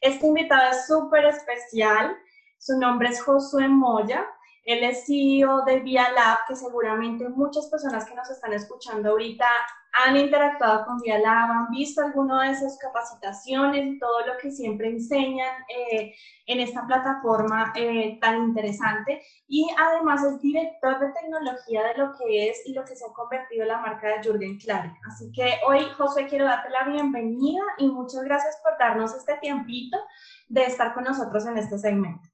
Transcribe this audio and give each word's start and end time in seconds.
Este 0.00 0.26
invitado 0.26 0.70
es 0.70 0.86
súper 0.86 1.24
especial. 1.26 2.16
Su 2.58 2.78
nombre 2.78 3.08
es 3.08 3.22
Josué 3.22 3.68
Moya. 3.68 4.26
Él 4.68 4.84
es 4.84 5.06
CEO 5.06 5.64
de 5.64 5.80
Via 5.80 6.12
Lab, 6.12 6.40
que 6.46 6.54
seguramente 6.54 7.26
muchas 7.30 7.68
personas 7.68 8.04
que 8.04 8.14
nos 8.14 8.28
están 8.28 8.52
escuchando 8.52 9.08
ahorita 9.08 9.46
han 9.94 10.14
interactuado 10.18 10.84
con 10.84 10.98
Via 10.98 11.18
Lab, 11.18 11.50
han 11.50 11.70
visto 11.70 12.02
alguna 12.02 12.42
de 12.42 12.50
esas 12.52 12.76
capacitaciones 12.76 13.98
todo 13.98 14.26
lo 14.26 14.36
que 14.36 14.50
siempre 14.50 14.90
enseñan 14.90 15.48
eh, 15.70 16.14
en 16.44 16.60
esta 16.60 16.86
plataforma 16.86 17.72
eh, 17.76 18.18
tan 18.20 18.42
interesante. 18.44 19.22
Y 19.48 19.66
además 19.78 20.22
es 20.22 20.38
director 20.42 21.00
de 21.00 21.14
tecnología 21.18 21.84
de 21.84 21.94
lo 21.96 22.12
que 22.18 22.50
es 22.50 22.66
y 22.66 22.74
lo 22.74 22.84
que 22.84 22.94
se 22.94 23.06
ha 23.06 23.12
convertido 23.14 23.62
en 23.62 23.68
la 23.68 23.78
marca 23.78 24.08
de 24.08 24.22
Jürgen 24.22 24.58
Klarik. 24.58 24.92
Así 25.10 25.32
que 25.32 25.60
hoy, 25.66 25.80
José, 25.96 26.26
quiero 26.26 26.44
darte 26.44 26.68
la 26.68 26.84
bienvenida 26.92 27.62
y 27.78 27.88
muchas 27.88 28.22
gracias 28.22 28.60
por 28.62 28.76
darnos 28.78 29.14
este 29.14 29.38
tiempito 29.38 29.96
de 30.50 30.64
estar 30.64 30.92
con 30.92 31.04
nosotros 31.04 31.46
en 31.46 31.56
este 31.56 31.78
segmento. 31.78 32.27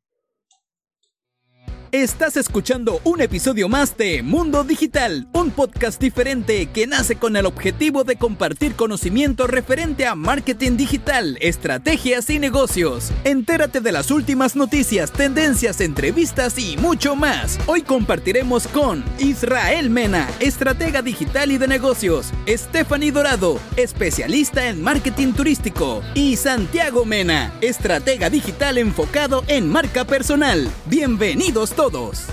Estás 1.95 2.37
escuchando 2.37 3.01
un 3.05 3.21
episodio 3.21 3.69
más 3.69 3.97
de 3.97 4.25
Mundo 4.25 4.65
Digital, 4.65 5.29
un 5.33 5.53
podcast 5.53 6.01
diferente 6.01 6.67
que 6.67 6.89
nace 6.89 7.15
con 7.15 7.37
el 7.37 7.47
objetivo 7.47 8.03
de 8.03 8.17
compartir 8.17 8.75
conocimiento 8.75 9.47
referente 9.47 10.05
a 10.05 10.17
marketing 10.17 10.77
digital, 10.77 11.39
estrategias 11.41 12.31
y 12.31 12.41
negocios. 12.41 13.13
Entérate 13.23 13.81
de 13.81 13.93
las 13.93 14.11
últimas 14.11 14.57
noticias, 14.57 15.13
tendencias, 15.13 15.81
entrevistas 15.81 16.59
y 16.59 16.77
mucho 16.79 17.15
más. 17.15 17.61
Hoy 17.67 17.83
compartiremos 17.83 18.67
con 18.67 19.05
Israel 19.21 19.89
Mena, 19.89 20.29
estratega 20.41 21.01
digital 21.01 21.53
y 21.53 21.59
de 21.59 21.69
negocios, 21.69 22.33
Stephanie 22.49 23.13
Dorado, 23.13 23.61
especialista 23.77 24.69
en 24.69 24.83
marketing 24.83 25.33
turístico, 25.33 26.03
y 26.15 26.35
Santiago 26.35 27.05
Mena, 27.05 27.53
estratega 27.61 28.31
digital 28.31 28.79
enfocado 28.79 29.45
en 29.47 29.69
marca 29.69 30.05
personal. 30.05 30.69
Bienvenidos 30.87 31.71
todos 31.71 31.84
todos. 31.91 32.29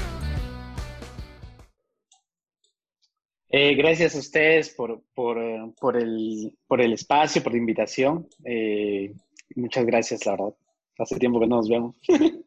Eh, 3.50 3.76
gracias 3.76 4.16
a 4.16 4.20
ustedes 4.20 4.70
por, 4.70 5.04
por, 5.14 5.38
eh, 5.38 5.60
por, 5.80 5.98
el, 5.98 6.58
por, 6.68 6.80
el, 6.80 6.94
espacio, 6.94 7.44
por 7.44 7.52
la 7.52 7.58
invitación. 7.58 8.28
Eh, 8.46 9.14
muchas 9.56 9.86
gracias, 9.86 10.26
la 10.26 10.34
verdad. 10.34 10.56
Hace 10.98 11.20
tiempo 11.20 11.40
que 11.40 11.48
no 11.48 11.58
nos 11.58 11.70
vemos. 11.70 11.96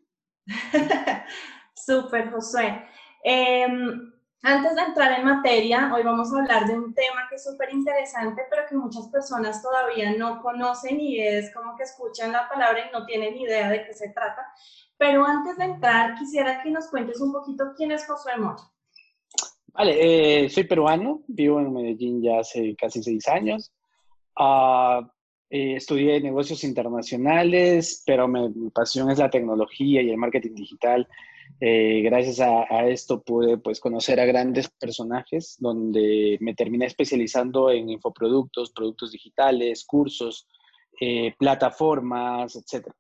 Súper, 1.75 2.31
Josué. 2.31 2.87
Em, 3.23 4.13
antes 4.43 4.75
de 4.75 4.83
entrar 4.83 5.19
en 5.19 5.27
materia, 5.27 5.93
hoy 5.95 6.03
vamos 6.03 6.33
a 6.33 6.39
hablar 6.39 6.67
de 6.67 6.79
un 6.79 6.95
tema 6.95 7.27
que 7.29 7.37
es 7.37 7.45
súper 7.45 7.73
interesante, 7.73 8.43
pero 8.49 8.63
que 8.69 8.77
muchas 8.77 9.09
personas 9.09 9.63
todavía 9.63 10.15
no 10.17 10.41
conocen 10.43 11.01
y 11.01 11.21
es 11.21 11.53
como 11.55 11.77
que 11.77 11.83
escuchan 11.83 12.33
la 12.33 12.49
palabra 12.49 12.87
y 12.87 12.93
no 12.93 13.05
tienen 13.05 13.37
idea 13.37 13.69
de 13.69 13.85
qué 13.85 13.93
se 13.93 14.11
trata. 14.11 14.47
Pero 15.07 15.23
antes 15.27 15.59
de 15.59 15.65
entrar, 15.65 16.15
quisiera 16.19 16.63
que 16.63 16.71
nos 16.71 16.87
cuentes 16.87 17.21
un 17.21 17.31
poquito 17.31 17.75
quién 17.77 17.93
es 17.93 18.07
Josué 18.07 18.39
Moya. 18.39 18.65
Vale, 19.75 20.45
eh, 20.45 20.49
soy 20.49 20.65
peruano, 20.65 21.21
vivo 21.27 21.61
en 21.61 21.75
Medellín 21.75 22.23
ya 22.23 22.39
hace 22.39 22.75
casi 22.75 23.03
seis 23.03 23.29
años. 23.29 23.71
Uh, 24.35 25.07
estudié 25.51 26.23
negocios 26.23 26.65
internacionales, 26.65 28.03
pero 28.07 28.27
mi, 28.29 28.71
pasión 28.71 29.11
es 29.11 29.19
la 29.19 29.29
tecnología 29.29 30.01
y 30.01 30.09
el 30.09 30.17
marketing 30.17 30.55
digital. 30.55 31.07
Eh, 31.61 32.01
gracias 32.03 32.41
a, 32.41 32.87
esto 32.89 33.23
pude 33.23 33.59
pues, 33.59 33.81
conocer 33.81 34.19
a 34.21 34.25
grandes 34.25 34.71
personajes 34.71 35.57
donde 35.59 36.39
me 36.41 36.55
terminé 36.55 36.87
especializando 36.87 37.71
en 37.71 37.91
infoproductos, 37.91 38.73
productos 38.73 39.13
digitales, 39.13 39.85
cursos, 39.85 40.49
plataformas, 41.37 42.57
etcétera 42.57 42.97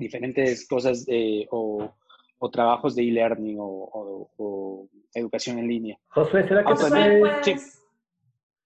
diferentes 0.00 0.66
cosas 0.66 1.06
o, 1.50 1.90
trabajos 2.52 2.94
de 2.94 3.02
e-learning 3.02 3.56
o, 3.60 4.88
educación 5.14 5.58
en 5.58 5.68
línea. 5.68 5.98
José, 6.08 6.46
¿será 6.46 6.64
que 6.64 6.74
puedes 6.74 7.78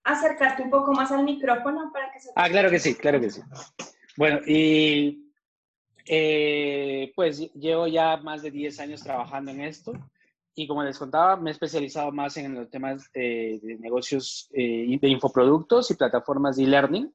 acercarte 0.05 0.63
un 0.63 0.71
poco 0.71 0.93
más 0.93 1.11
al 1.13 1.25
micrófono 1.25 1.91
para 1.93 2.11
que 2.13 2.21
se... 2.21 2.31
Ah, 2.35 2.49
claro 2.49 2.71
que 2.71 2.79
sí, 2.79 2.95
claro 2.95 3.21
que 3.21 3.31
sí. 3.31 3.41
Bueno, 4.17 4.41
y 4.47 5.33
eh, 6.07 7.13
pues 7.15 7.53
llevo 7.55 7.87
ya 7.87 8.17
más 8.17 8.43
de 8.43 8.51
10 8.51 8.81
años 8.81 9.03
trabajando 9.03 9.53
en 9.53 9.61
esto 9.63 9.93
y 10.55 10.67
como 10.67 10.83
les 10.83 10.99
contaba, 10.99 11.37
me 11.37 11.51
he 11.51 11.53
especializado 11.53 12.13
más 12.13 12.37
en 12.37 12.55
los 12.55 12.69
temas 12.69 13.11
de 13.13 13.77
negocios 13.81 14.51
eh, 14.53 14.99
de 15.01 15.09
infoproductos 15.09 15.91
y 15.91 15.95
plataformas 15.95 16.57
de 16.57 16.65
e-learning 16.65 17.15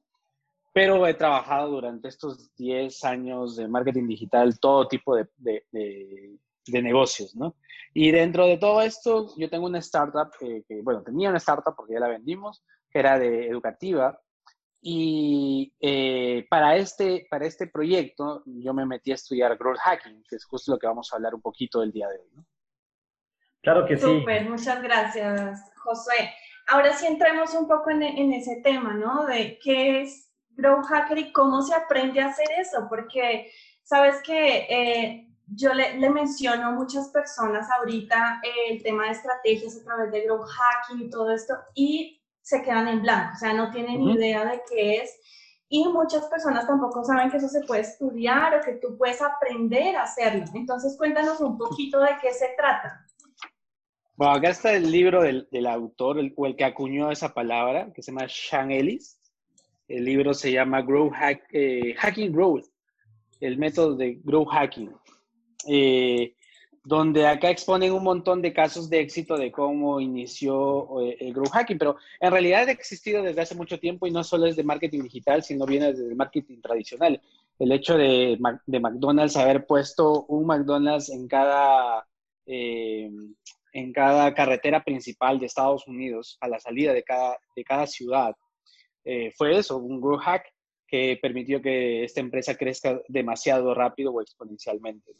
pero 0.78 1.04
he 1.08 1.14
trabajado 1.14 1.70
durante 1.70 2.06
estos 2.06 2.54
10 2.54 3.02
años 3.02 3.56
de 3.56 3.66
marketing 3.66 4.06
digital 4.06 4.60
todo 4.60 4.86
tipo 4.86 5.16
de, 5.16 5.26
de, 5.36 6.38
negocios, 6.80 7.34
¿no? 7.34 7.56
Y 7.92 8.12
dentro 8.12 8.46
de 8.46 8.58
todo 8.58 8.80
esto, 8.82 9.34
yo 9.36 9.50
tengo 9.50 9.66
una 9.66 9.80
startup, 9.80 10.30
que, 10.38 10.62
bueno, 10.84 11.02
tenía 11.02 11.30
una 11.30 11.38
startup 11.38 11.74
porque 11.74 11.94
ya 11.94 11.98
la 11.98 12.06
vendimos, 12.06 12.62
que 12.92 13.00
era 13.00 13.18
de 13.18 13.48
educativa, 13.48 14.20
y 14.80 15.74
eh, 15.80 16.46
para, 16.48 16.76
este, 16.76 17.26
para 17.28 17.46
este 17.46 17.66
proyecto 17.66 18.44
yo 18.46 18.72
me 18.72 18.86
metí 18.86 19.10
a 19.10 19.16
estudiar 19.16 19.58
growth 19.58 19.78
hacking, 19.78 20.22
que 20.28 20.36
es 20.36 20.44
justo 20.44 20.70
lo 20.70 20.78
que 20.78 20.86
vamos 20.86 21.12
a 21.12 21.16
hablar 21.16 21.34
un 21.34 21.42
poquito 21.42 21.82
el 21.82 21.90
día 21.90 22.06
de 22.06 22.20
hoy, 22.20 22.30
¿no? 22.34 22.46
Claro 23.62 23.84
que 23.84 23.96
sí. 23.96 24.02
Súper, 24.02 24.48
muchas 24.48 24.80
gracias, 24.80 25.60
Josué. 25.74 26.32
Ahora 26.68 26.92
sí 26.92 27.04
entremos 27.08 27.52
un 27.54 27.66
poco 27.66 27.90
en, 27.90 28.04
en 28.04 28.32
ese 28.32 28.60
tema, 28.62 28.94
¿no? 28.94 29.26
De 29.26 29.58
qué 29.60 30.02
es 30.02 30.27
Grow 30.58 30.82
Hacker 30.82 31.16
y 31.18 31.32
cómo 31.32 31.62
se 31.62 31.74
aprende 31.74 32.20
a 32.20 32.26
hacer 32.26 32.48
eso, 32.58 32.86
porque 32.88 33.50
sabes 33.84 34.20
que 34.22 34.66
eh, 34.68 35.28
yo 35.46 35.72
le, 35.72 36.10
menciono 36.10 36.66
a 36.66 36.70
muchas 36.72 37.08
personas 37.08 37.70
ahorita 37.70 38.42
eh, 38.42 38.72
el 38.74 38.82
tema 38.82 39.04
de 39.04 39.12
estrategias 39.12 39.76
a 39.76 39.84
través 39.84 40.10
de 40.10 40.22
Grow 40.22 40.42
Hacking 40.42 41.06
y 41.06 41.10
todo 41.10 41.30
esto 41.30 41.54
y 41.74 42.20
se 42.42 42.60
quedan 42.62 42.88
en 42.88 43.02
blanco, 43.02 43.34
o 43.36 43.38
sea, 43.38 43.54
no 43.54 43.70
tienen 43.70 44.02
idea 44.02 44.44
de 44.44 44.60
qué 44.68 44.96
es. 44.96 45.14
Y 45.70 45.86
muchas 45.86 46.24
personas 46.24 46.66
tampoco 46.66 47.04
saben 47.04 47.30
que 47.30 47.36
eso 47.36 47.48
se 47.48 47.60
puede 47.60 47.82
estudiar 47.82 48.54
o 48.54 48.62
que 48.62 48.72
tú 48.72 48.96
puedes 48.96 49.20
aprender 49.20 49.96
a 49.96 50.04
hacerlo. 50.04 50.46
Entonces, 50.54 50.96
cuéntanos 50.96 51.40
un 51.40 51.58
poquito 51.58 52.00
de 52.00 52.08
qué 52.22 52.32
se 52.32 52.54
trata. 52.56 53.04
Bueno, 54.16 54.32
acá 54.32 54.48
está 54.48 54.72
el 54.72 54.90
libro 54.90 55.20
del, 55.20 55.66
autor, 55.66 56.18
el, 56.18 56.32
o 56.38 56.46
el 56.46 56.56
que 56.56 56.64
acuñó 56.64 57.10
esa 57.10 57.34
palabra, 57.34 57.92
que 57.94 58.02
se 58.02 58.12
llama 58.12 58.26
Sean 58.28 58.70
Ellis. 58.70 59.17
El 59.88 60.04
libro 60.04 60.34
se 60.34 60.52
llama 60.52 60.82
Grow 60.82 61.10
eh, 61.50 61.94
Hacking 61.96 62.30
Growth, 62.30 62.66
el 63.40 63.56
método 63.56 63.96
de 63.96 64.20
Grow 64.22 64.44
Hacking, 64.44 64.92
eh, 65.66 66.34
donde 66.84 67.26
acá 67.26 67.48
exponen 67.48 67.92
un 67.92 68.04
montón 68.04 68.42
de 68.42 68.52
casos 68.52 68.90
de 68.90 69.00
éxito 69.00 69.38
de 69.38 69.50
cómo 69.50 69.98
inició 69.98 71.00
eh, 71.00 71.16
el 71.20 71.32
Grow 71.32 71.48
Hacking, 71.48 71.78
pero 71.78 71.96
en 72.20 72.30
realidad 72.30 72.68
ha 72.68 72.72
existido 72.72 73.22
desde 73.22 73.40
hace 73.40 73.54
mucho 73.54 73.78
tiempo 73.78 74.06
y 74.06 74.10
no 74.10 74.22
solo 74.22 74.46
es 74.46 74.56
de 74.56 74.62
marketing 74.62 75.04
digital, 75.04 75.42
sino 75.42 75.64
viene 75.64 75.92
desde 75.92 76.06
el 76.06 76.16
marketing 76.16 76.60
tradicional. 76.60 77.22
El 77.58 77.72
hecho 77.72 77.96
de, 77.96 78.38
de 78.66 78.80
McDonald's 78.80 79.36
haber 79.36 79.66
puesto 79.66 80.26
un 80.26 80.46
McDonald's 80.46 81.08
en 81.08 81.26
cada, 81.26 82.06
en 82.46 83.92
cada 83.92 84.32
carretera 84.34 84.84
principal 84.84 85.40
de 85.40 85.46
Estados 85.46 85.88
Unidos, 85.88 86.36
a 86.40 86.48
la 86.48 86.60
salida 86.60 86.92
de 86.92 87.02
cada, 87.02 87.38
de 87.56 87.64
cada 87.64 87.86
ciudad, 87.86 88.36
eh, 89.10 89.32
fue 89.34 89.56
eso, 89.56 89.78
un 89.78 90.02
growth 90.02 90.20
hack 90.20 90.52
que 90.86 91.18
permitió 91.20 91.62
que 91.62 92.04
esta 92.04 92.20
empresa 92.20 92.56
crezca 92.56 93.00
demasiado 93.08 93.72
rápido 93.72 94.12
o 94.12 94.20
exponencialmente. 94.20 95.12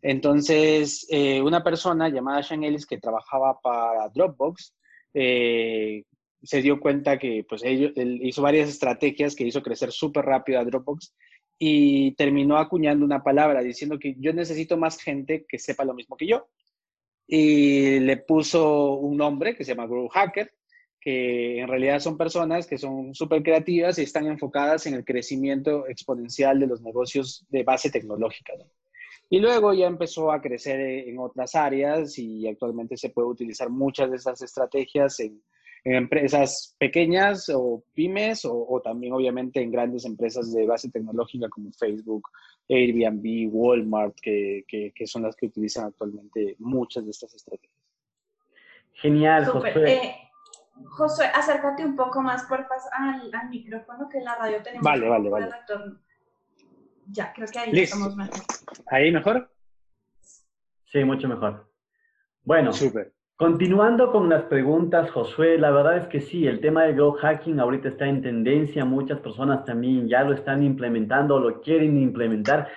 Entonces, 0.00 1.06
eh, 1.10 1.42
una 1.42 1.62
persona 1.62 2.08
llamada 2.08 2.42
Sean 2.42 2.64
Ellis 2.64 2.86
que 2.86 2.96
trabajaba 2.96 3.60
para 3.60 4.08
Dropbox 4.08 4.74
eh, 5.12 6.04
se 6.42 6.62
dio 6.62 6.80
cuenta 6.80 7.18
que 7.18 7.44
pues, 7.46 7.62
él 7.64 7.92
hizo 8.22 8.40
varias 8.40 8.70
estrategias 8.70 9.34
que 9.34 9.44
hizo 9.44 9.62
crecer 9.62 9.92
súper 9.92 10.24
rápido 10.24 10.58
a 10.58 10.64
Dropbox 10.64 11.14
y 11.58 12.12
terminó 12.12 12.56
acuñando 12.56 13.04
una 13.04 13.22
palabra 13.22 13.60
diciendo 13.60 13.98
que 13.98 14.14
yo 14.18 14.32
necesito 14.32 14.78
más 14.78 14.98
gente 15.02 15.44
que 15.46 15.58
sepa 15.58 15.84
lo 15.84 15.92
mismo 15.92 16.16
que 16.16 16.28
yo. 16.28 16.48
Y 17.26 18.00
le 18.00 18.16
puso 18.16 18.94
un 18.94 19.18
nombre 19.18 19.54
que 19.54 19.64
se 19.64 19.72
llama 19.74 19.86
Grow 19.86 20.08
Hacker 20.08 20.50
que 21.00 21.60
en 21.60 21.68
realidad 21.68 22.00
son 22.00 22.16
personas 22.16 22.66
que 22.66 22.78
son 22.78 23.14
súper 23.14 23.42
creativas 23.42 23.98
y 23.98 24.02
están 24.02 24.26
enfocadas 24.26 24.86
en 24.86 24.94
el 24.94 25.04
crecimiento 25.04 25.86
exponencial 25.86 26.58
de 26.58 26.66
los 26.66 26.82
negocios 26.82 27.46
de 27.50 27.62
base 27.62 27.90
tecnológica. 27.90 28.54
Y 29.30 29.40
luego 29.40 29.74
ya 29.74 29.86
empezó 29.86 30.32
a 30.32 30.40
crecer 30.40 30.80
en 30.80 31.18
otras 31.18 31.54
áreas 31.54 32.18
y 32.18 32.48
actualmente 32.48 32.96
se 32.96 33.10
puede 33.10 33.28
utilizar 33.28 33.68
muchas 33.68 34.10
de 34.10 34.16
esas 34.16 34.40
estrategias 34.42 35.20
en, 35.20 35.40
empresas 35.84 36.74
pequeñas 36.78 37.48
o 37.54 37.82
pymes 37.94 38.44
o, 38.44 38.80
también 38.84 39.12
obviamente 39.12 39.62
en 39.62 39.70
grandes 39.70 40.04
empresas 40.04 40.52
de 40.52 40.66
base 40.66 40.90
tecnológica 40.90 41.48
como 41.48 41.72
Facebook, 41.72 42.28
Airbnb, 42.68 43.48
Walmart, 43.50 44.14
que, 44.20 44.64
que, 44.66 45.06
son 45.06 45.22
las 45.22 45.36
que 45.36 45.46
utilizan 45.46 45.86
actualmente 45.86 46.56
muchas 46.58 47.04
de 47.04 47.12
estas 47.12 47.32
estrategias. 47.32 47.72
Genial, 48.94 49.46
José. 49.46 50.27
Josué, 50.86 51.26
acércate 51.34 51.84
un 51.84 51.96
poco 51.96 52.22
más, 52.22 52.44
por 52.44 52.66
al, 52.92 53.30
al 53.34 53.48
micrófono 53.48 54.08
que 54.08 54.18
en 54.18 54.24
la 54.24 54.36
radio 54.36 54.62
tenemos. 54.62 54.84
Vale, 54.84 55.08
vale, 55.08 55.30
vale. 55.30 55.48
Ya, 57.10 57.32
creo 57.32 57.48
que 57.48 57.58
ahí 57.58 57.80
estamos 57.80 58.14
mejor. 58.16 58.34
¿Ahí 58.86 59.12
mejor? 59.12 59.50
Sí, 60.86 61.04
mucho 61.04 61.28
mejor. 61.28 61.70
Bueno, 62.42 62.72
Súper. 62.72 63.12
Continuando 63.38 64.10
con 64.10 64.28
las 64.28 64.42
preguntas, 64.46 65.12
Josué, 65.12 65.58
la 65.58 65.70
verdad 65.70 65.98
es 65.98 66.08
que 66.08 66.20
sí, 66.20 66.48
el 66.48 66.58
tema 66.58 66.82
del 66.82 66.96
growth 66.96 67.20
hacking 67.20 67.60
ahorita 67.60 67.90
está 67.90 68.06
en 68.06 68.20
tendencia, 68.20 68.84
muchas 68.84 69.20
personas 69.20 69.64
también 69.64 70.08
ya 70.08 70.24
lo 70.24 70.34
están 70.34 70.64
implementando 70.64 71.36
o 71.36 71.38
lo 71.38 71.60
quieren 71.60 71.96
implementar, 72.02 72.68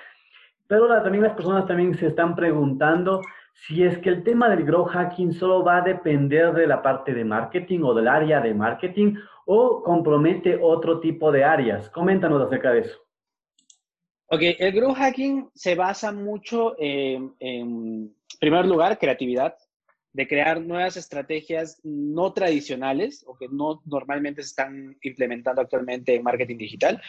pero 0.67 0.87
también 1.01 1.23
las 1.23 1.33
personas 1.33 1.65
también 1.65 1.97
se 1.97 2.05
están 2.05 2.35
preguntando 2.35 3.21
si 3.53 3.83
es 3.83 3.97
que 3.99 4.09
el 4.09 4.23
tema 4.23 4.49
del 4.49 4.65
growth 4.65 4.89
hacking 4.89 5.33
solo 5.33 5.63
va 5.63 5.77
a 5.77 5.81
depender 5.81 6.53
de 6.53 6.67
la 6.67 6.81
parte 6.81 7.13
de 7.13 7.23
marketing 7.23 7.81
o 7.83 7.93
del 7.93 8.07
área 8.07 8.41
de 8.41 8.53
marketing 8.53 9.15
o 9.45 9.83
compromete 9.83 10.57
otro 10.61 10.99
tipo 10.99 11.31
de 11.31 11.43
áreas. 11.43 11.89
Coméntanos 11.89 12.41
acerca 12.41 12.71
de 12.71 12.81
eso. 12.81 12.99
Ok, 14.27 14.41
el 14.59 14.71
growth 14.71 14.97
hacking 14.97 15.49
se 15.53 15.75
basa 15.75 16.11
mucho 16.11 16.75
en, 16.79 17.35
en 17.39 18.15
primer 18.39 18.65
lugar, 18.65 18.97
creatividad 18.97 19.55
de 20.13 20.27
crear 20.27 20.61
nuevas 20.61 20.97
estrategias 20.97 21.79
no 21.83 22.33
tradicionales 22.33 23.23
o 23.27 23.37
que 23.37 23.47
no 23.49 23.81
normalmente 23.85 24.41
se 24.41 24.49
están 24.49 24.97
implementando 25.01 25.61
actualmente 25.61 26.15
en 26.15 26.23
marketing 26.23 26.57
digital. 26.57 27.01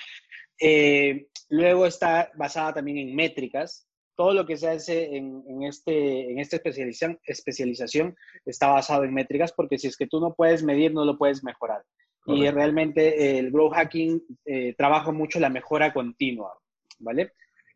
Eh, 0.61 1.27
luego 1.49 1.87
está 1.87 2.31
basada 2.37 2.75
también 2.75 2.99
en 2.99 3.15
métricas. 3.15 3.89
Todo 4.23 4.35
lo 4.35 4.47
que 4.47 4.57
se 4.57 4.69
hace 4.69 5.17
en, 5.17 5.65
este, 5.65 6.31
en 6.31 6.39
esta 6.39 6.55
especialización, 6.55 7.19
especialización 7.25 8.15
está 8.45 8.69
basado 8.69 9.03
en 9.03 9.13
métricas 9.13 9.53
porque 9.53 9.79
si 9.79 9.89
es 9.89 9.97
que 9.97 10.07
tú 10.07 10.21
no 10.21 10.33
puedes 10.35 10.63
medir, 10.63 10.95
no 10.95 11.05
lo 11.05 11.19
puedes 11.19 11.43
mejorar. 11.43 11.83
Y 12.27 12.49
realmente 12.51 13.41
el 13.41 13.51
growth 13.51 13.75
hacking 13.75 14.23
eh, 14.45 14.75
trabaja 14.79 15.11
mucho 15.11 15.41
la 15.41 15.49
mejora 15.49 15.93
continua, 15.93 16.57
¿vale? 17.01 17.33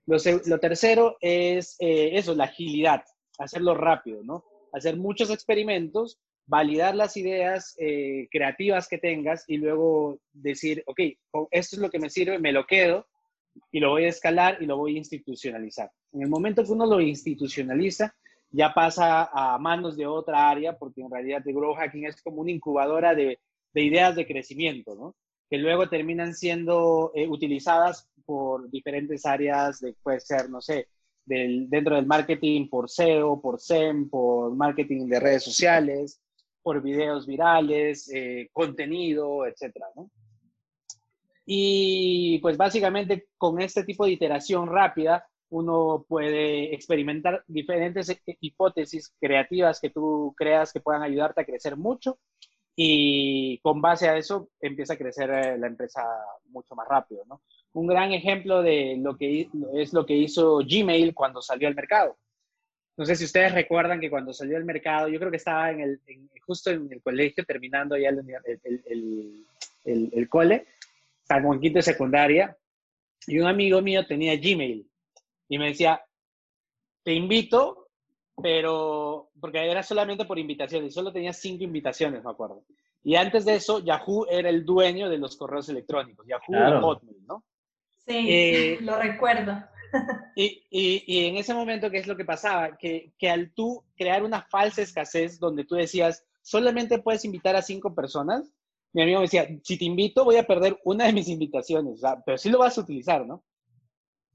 Lo, 0.06 0.18
lo 0.46 0.60
tercero 0.60 1.16
es 1.20 1.74
eh, 1.80 2.10
eso, 2.12 2.32
la 2.32 2.44
agilidad, 2.44 3.02
hacerlo 3.38 3.74
rápido, 3.74 4.22
¿no? 4.22 4.44
hacer 4.72 4.96
muchos 4.96 5.30
experimentos, 5.30 6.20
validar 6.46 6.94
las 6.94 7.16
ideas 7.16 7.74
eh, 7.80 8.28
creativas 8.30 8.86
que 8.86 8.98
tengas 8.98 9.44
y 9.48 9.56
luego 9.56 10.20
decir, 10.32 10.84
ok, 10.86 11.00
esto 11.50 11.74
es 11.74 11.82
lo 11.82 11.90
que 11.90 11.98
me 11.98 12.08
sirve, 12.08 12.38
me 12.38 12.52
lo 12.52 12.66
quedo 12.66 13.08
y 13.70 13.80
lo 13.80 13.90
voy 13.90 14.04
a 14.04 14.08
escalar 14.08 14.58
y 14.60 14.66
lo 14.66 14.76
voy 14.76 14.94
a 14.94 14.98
institucionalizar. 14.98 15.90
En 16.12 16.22
el 16.22 16.28
momento 16.28 16.64
que 16.64 16.72
uno 16.72 16.86
lo 16.86 17.00
institucionaliza, 17.00 18.14
ya 18.50 18.72
pasa 18.72 19.28
a 19.32 19.58
manos 19.58 19.96
de 19.96 20.06
otra 20.06 20.48
área, 20.48 20.78
porque 20.78 21.02
en 21.02 21.10
realidad 21.10 21.42
el 21.46 21.54
Grow 21.54 21.74
Hacking 21.74 22.06
es 22.06 22.22
como 22.22 22.40
una 22.40 22.50
incubadora 22.50 23.14
de, 23.14 23.38
ideas 23.74 24.16
de 24.16 24.26
crecimiento, 24.26 24.94
¿no? 24.94 25.14
que 25.50 25.58
luego 25.58 25.88
terminan 25.88 26.34
siendo 26.34 27.12
eh, 27.14 27.28
utilizadas 27.28 28.08
por 28.24 28.70
diferentes 28.70 29.26
áreas, 29.26 29.80
de, 29.80 29.94
puede 30.02 30.20
ser, 30.20 30.50
no 30.50 30.60
sé, 30.60 30.88
dentro 31.26 31.96
del 31.96 32.06
marketing 32.06 32.68
por 32.68 32.88
SEO, 32.88 33.40
por 33.40 33.60
SEM, 33.60 34.08
por 34.08 34.54
marketing 34.54 35.06
de 35.06 35.20
redes 35.20 35.44
sociales, 35.44 36.20
por 36.62 36.82
videos 36.82 37.26
virales, 37.26 38.10
eh, 38.12 38.48
contenido, 38.52 39.46
etcétera, 39.46 39.86
Y 41.46 42.38
pues 42.40 42.56
básicamente 42.56 43.28
con 43.38 43.60
este 43.60 43.84
tipo 43.84 44.04
de 44.04 44.12
iteración 44.12 44.68
rápida, 44.68 45.26
uno 45.48 46.04
puede 46.08 46.74
experimentar 46.74 47.44
diferentes 47.46 48.08
e, 48.08 48.20
e, 48.26 48.36
hipótesis 48.40 49.14
creativas 49.20 49.80
que 49.80 49.90
tú 49.90 50.34
creas 50.36 50.72
que 50.72 50.80
puedan 50.80 51.02
ayudarte 51.02 51.40
a 51.40 51.44
crecer 51.44 51.76
mucho 51.76 52.18
y 52.74 53.58
con 53.60 53.80
base 53.80 54.08
a 54.08 54.16
eso 54.16 54.50
empieza 54.60 54.94
a 54.94 54.98
crecer 54.98 55.30
eh, 55.30 55.56
la 55.56 55.68
empresa 55.68 56.02
mucho 56.48 56.74
más 56.74 56.88
rápido, 56.88 57.22
¿no? 57.26 57.40
un 57.76 57.86
gran 57.86 58.12
ejemplo 58.12 58.62
de 58.62 58.96
lo 58.98 59.18
que 59.18 59.48
es 59.74 59.92
lo 59.92 60.06
que 60.06 60.16
hizo 60.16 60.58
Gmail 60.58 61.14
cuando 61.14 61.42
salió 61.42 61.68
al 61.68 61.74
mercado. 61.74 62.16
No 62.96 63.04
sé 63.04 63.14
si 63.16 63.24
ustedes 63.26 63.52
recuerdan 63.52 64.00
que 64.00 64.08
cuando 64.08 64.32
salió 64.32 64.56
al 64.56 64.64
mercado, 64.64 65.08
yo 65.08 65.18
creo 65.18 65.30
que 65.30 65.36
estaba 65.36 65.70
en 65.70 65.80
el, 65.80 66.00
justo 66.46 66.70
en 66.70 66.90
el 66.90 67.02
colegio, 67.02 67.44
terminando 67.44 67.98
ya 67.98 68.08
el, 68.08 68.50
el, 69.84 70.10
el, 70.14 70.28
cole, 70.30 70.66
estaba 71.28 71.52
en 71.52 71.60
quinto 71.60 71.78
de 71.80 71.82
secundaria, 71.82 72.56
y 73.26 73.38
un 73.40 73.48
amigo 73.48 73.82
mío 73.82 74.06
tenía 74.06 74.36
Gmail 74.36 74.88
y 75.48 75.58
me 75.58 75.68
decía, 75.68 76.00
te 77.02 77.12
invito, 77.12 77.88
pero 78.40 79.30
porque 79.40 79.68
era 79.68 79.82
solamente 79.82 80.24
por 80.24 80.38
invitaciones, 80.38 80.94
solo 80.94 81.12
tenía 81.12 81.32
cinco 81.32 81.64
invitaciones, 81.64 82.22
me 82.22 82.30
acuerdo. 82.30 82.62
Y 83.02 83.16
antes 83.16 83.44
de 83.44 83.56
eso, 83.56 83.80
Yahoo 83.80 84.26
era 84.28 84.48
el 84.48 84.64
dueño 84.64 85.08
de 85.08 85.18
los 85.18 85.36
correos 85.36 85.68
electrónicos, 85.68 86.26
Yahoo 86.26 86.78
y 86.78 86.80
Hotmail, 86.80 87.26
¿no? 87.26 87.44
Sí, 88.04 88.26
eh, 88.28 88.78
lo 88.82 88.96
recuerdo. 88.98 89.64
Y, 90.34 90.64
y, 90.70 91.26
en 91.26 91.36
ese 91.36 91.54
momento, 91.54 91.90
¿qué 91.90 91.98
es 91.98 92.06
lo 92.06 92.16
que 92.16 92.24
pasaba? 92.24 92.76
Que, 92.76 93.12
que, 93.18 93.30
al 93.30 93.52
tú 93.52 93.82
crear 93.96 94.22
una 94.22 94.42
falsa 94.42 94.82
escasez 94.82 95.38
donde 95.38 95.64
tú 95.64 95.76
decías, 95.76 96.24
solamente 96.42 96.98
puedes 96.98 97.24
invitar 97.24 97.56
a 97.56 97.62
cinco 97.62 97.94
personas, 97.94 98.52
mi 98.96 99.02
amigo 99.02 99.18
me 99.18 99.26
decía, 99.26 99.46
si 99.62 99.76
te 99.76 99.84
invito, 99.84 100.24
voy 100.24 100.36
a 100.36 100.46
perder 100.46 100.80
una 100.82 101.04
de 101.04 101.12
mis 101.12 101.28
invitaciones, 101.28 102.00
pero 102.24 102.38
sí 102.38 102.48
lo 102.48 102.60
vas 102.60 102.78
a 102.78 102.80
utilizar, 102.80 103.26
¿no? 103.26 103.44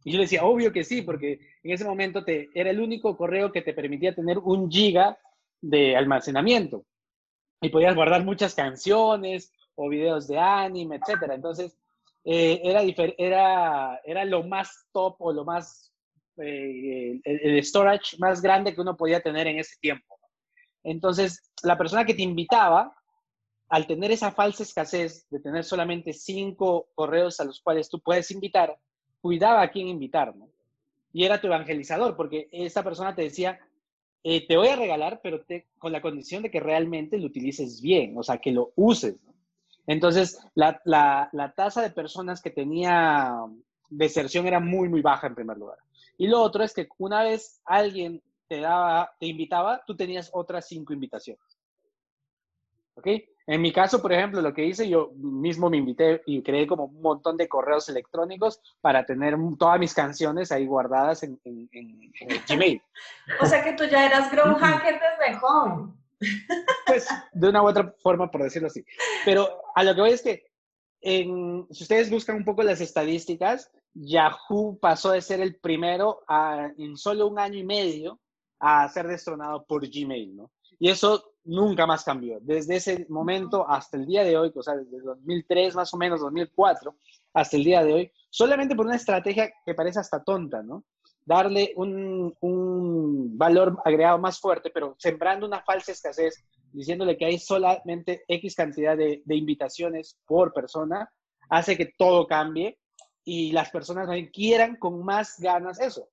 Y 0.03 0.11
yo 0.11 0.17
le 0.17 0.25
decía, 0.25 0.45
obvio 0.45 0.71
que 0.71 0.83
sí, 0.83 1.01
porque 1.01 1.39
en 1.63 1.71
ese 1.71 1.83
momento 1.83 2.23
te, 2.23 2.47
era 2.53 2.69
el 2.69 2.79
único 2.79 3.17
correo 3.17 3.51
que 3.51 3.63
te 3.63 3.73
permitía 3.73 4.13
tener 4.13 4.37
un 4.37 4.69
giga 4.69 5.17
de 5.61 5.95
almacenamiento. 5.95 6.85
Y 7.59 7.69
podías 7.69 7.95
guardar 7.95 8.23
muchas 8.23 8.53
canciones 8.53 9.51
o 9.73 9.89
videos 9.89 10.27
de 10.27 10.37
anime, 10.37 10.97
etcétera. 10.97 11.33
Entonces, 11.33 11.75
eh, 12.23 12.61
era, 12.63 12.83
era, 13.17 13.99
era 14.05 14.25
lo 14.25 14.43
más 14.43 14.85
top 14.93 15.15
o 15.21 15.33
lo 15.33 15.43
más, 15.43 15.91
eh, 16.37 17.19
el, 17.23 17.63
storage 17.63 18.15
más 18.19 18.43
grande 18.43 18.75
que 18.75 18.81
uno 18.81 18.95
podía 18.95 19.21
tener 19.21 19.47
en 19.47 19.57
ese 19.57 19.75
tiempo. 19.81 20.19
Entonces, 20.83 21.51
la 21.63 21.79
persona 21.79 22.05
que 22.05 22.13
te 22.13 22.21
invitaba, 22.21 22.95
al 23.71 23.87
tener 23.87 24.11
esa 24.11 24.31
falsa 24.31 24.63
escasez 24.63 25.25
de 25.29 25.39
tener 25.39 25.63
solamente 25.63 26.11
cinco 26.11 26.89
correos 26.93 27.39
a 27.39 27.45
los 27.45 27.61
cuales 27.61 27.89
tú 27.89 28.01
puedes 28.01 28.29
invitar, 28.29 28.77
cuidaba 29.21 29.61
a 29.61 29.71
quién 29.71 29.87
invitar, 29.87 30.35
¿no? 30.35 30.49
Y 31.13 31.23
era 31.23 31.39
tu 31.39 31.47
evangelizador, 31.47 32.17
porque 32.17 32.49
esa 32.51 32.83
persona 32.83 33.15
te 33.15 33.21
decía, 33.21 33.59
eh, 34.23 34.45
te 34.45 34.57
voy 34.57 34.67
a 34.67 34.75
regalar, 34.75 35.21
pero 35.23 35.45
con 35.77 35.93
la 35.93 36.01
condición 36.01 36.43
de 36.43 36.51
que 36.51 36.59
realmente 36.59 37.17
lo 37.17 37.27
utilices 37.27 37.81
bien, 37.81 38.17
o 38.17 38.23
sea, 38.23 38.39
que 38.39 38.51
lo 38.51 38.73
uses. 38.75 39.15
Entonces, 39.87 40.37
la, 40.53 40.81
la, 40.83 41.53
tasa 41.55 41.81
de 41.81 41.91
personas 41.91 42.41
que 42.41 42.51
tenía 42.51 43.37
deserción 43.89 44.47
era 44.47 44.59
muy, 44.59 44.89
muy 44.89 45.01
baja 45.01 45.27
en 45.27 45.35
primer 45.35 45.57
lugar. 45.57 45.77
Y 46.17 46.27
lo 46.27 46.41
otro 46.41 46.65
es 46.65 46.73
que 46.73 46.89
una 46.97 47.23
vez 47.23 47.61
alguien 47.63 48.21
te, 48.49 48.59
daba, 48.59 49.15
te 49.17 49.27
invitaba, 49.27 49.81
tú 49.87 49.95
tenías 49.95 50.29
otras 50.33 50.67
cinco 50.67 50.91
invitaciones. 50.91 51.60
¿Ok? 52.95 53.07
En 53.47 53.61
mi 53.61 53.73
caso, 53.73 54.01
por 54.01 54.13
ejemplo, 54.13 54.41
lo 54.41 54.53
que 54.53 54.65
hice, 54.65 54.87
yo 54.87 55.11
mismo 55.15 55.69
me 55.69 55.77
invité 55.77 56.21
y 56.25 56.41
creé 56.43 56.67
como 56.67 56.85
un 56.85 57.01
montón 57.01 57.37
de 57.37 57.49
correos 57.49 57.89
electrónicos 57.89 58.61
para 58.81 59.05
tener 59.05 59.35
todas 59.57 59.79
mis 59.79 59.93
canciones 59.93 60.51
ahí 60.51 60.65
guardadas 60.65 61.23
en, 61.23 61.39
en, 61.43 61.69
en, 61.71 62.11
Gmail. 62.47 62.81
O 63.41 63.45
sea 63.45 63.63
que 63.63 63.73
tú 63.73 63.85
ya 63.85 64.05
eras 64.05 64.31
grow 64.31 64.55
hacker 64.55 64.99
desde 64.99 65.39
joven. 65.39 65.93
Pues 66.85 67.07
de 67.33 67.49
una 67.49 67.63
u 67.63 67.67
otra 67.67 67.95
forma, 68.01 68.29
por 68.29 68.43
decirlo 68.43 68.67
así. 68.67 68.85
Pero 69.25 69.47
a 69.75 69.83
lo 69.83 69.95
que 69.95 70.01
voy 70.01 70.11
es 70.11 70.21
que 70.21 70.45
en, 71.01 71.65
si 71.71 71.83
ustedes 71.83 72.11
buscan 72.11 72.35
un 72.35 72.45
poco 72.45 72.61
las 72.61 72.79
estadísticas, 72.79 73.71
Yahoo 73.93 74.77
pasó 74.79 75.11
de 75.11 75.21
ser 75.21 75.41
el 75.41 75.55
primero 75.55 76.21
en 76.77 76.95
solo 76.95 77.27
un 77.27 77.39
año 77.39 77.57
y 77.57 77.63
medio 77.63 78.19
a 78.59 78.87
ser 78.89 79.07
destronado 79.07 79.65
por 79.65 79.87
Gmail, 79.87 80.35
¿no? 80.35 80.51
Y 80.81 80.89
eso 80.89 81.35
nunca 81.43 81.85
más 81.85 82.03
cambió. 82.03 82.39
Desde 82.41 82.77
ese 82.77 83.05
momento 83.07 83.69
hasta 83.69 83.97
el 83.97 84.07
día 84.07 84.23
de 84.23 84.35
hoy, 84.35 84.51
o 84.55 84.63
sea, 84.63 84.75
desde 84.75 84.99
2003 84.99 85.75
más 85.75 85.93
o 85.93 85.97
menos, 85.97 86.21
2004, 86.21 86.95
hasta 87.35 87.55
el 87.55 87.63
día 87.63 87.83
de 87.83 87.93
hoy, 87.93 88.11
solamente 88.31 88.75
por 88.75 88.87
una 88.87 88.95
estrategia 88.95 89.53
que 89.63 89.75
parece 89.75 89.99
hasta 89.99 90.23
tonta, 90.23 90.63
¿no? 90.63 90.83
darle 91.23 91.71
un, 91.75 92.35
un, 92.39 93.37
valor 93.37 93.77
agregado 93.85 94.17
más 94.17 94.39
fuerte, 94.39 94.71
pero 94.73 94.95
sembrando 94.97 95.45
una 95.45 95.61
falsa 95.61 95.91
escasez, 95.91 96.43
diciéndole 96.73 97.15
que 97.15 97.25
hay 97.25 97.37
solamente 97.37 98.23
X 98.27 98.55
cantidad 98.55 98.97
de, 98.97 99.21
de 99.23 99.35
invitaciones 99.35 100.17
por 100.25 100.51
persona, 100.51 101.11
hace 101.47 101.77
que 101.77 101.93
todo 101.95 102.25
cambie 102.25 102.79
y 103.23 103.51
las 103.51 103.69
personas 103.69 104.09
quieran 104.33 104.77
con 104.77 105.05
más 105.05 105.39
ganas 105.39 105.79
eso. 105.79 106.09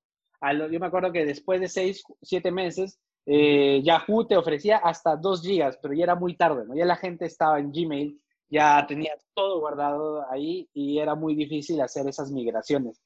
Yo 0.71 0.79
me 0.79 0.87
acuerdo 0.87 1.11
que 1.11 1.25
después 1.25 1.59
de 1.59 1.69
seis, 1.69 2.05
siete 2.21 2.53
meses, 2.53 3.01
eh, 3.27 3.81
Yahoo 3.85 4.27
te 4.27 4.37
ofrecía 4.37 4.79
hasta 4.79 5.17
dos 5.17 5.43
gigas, 5.43 5.79
pero 5.81 5.95
ya 5.95 6.05
era 6.05 6.15
muy 6.15 6.37
tarde, 6.37 6.65
¿no? 6.67 6.75
Ya 6.75 6.85
la 6.85 6.97
gente 6.97 7.27
estaba 7.27 7.59
en 7.59 7.73
Gmail, 7.73 8.21
ya 8.49 8.87
tenía 8.87 9.13
todo 9.35 9.61
guardado 9.61 10.25
ahí 10.31 10.69
y 10.73 10.99
era 10.99 11.15
muy 11.15 11.35
difícil 11.35 11.81
hacer 11.81 12.09
esas 12.09 12.31
migraciones. 12.31 13.03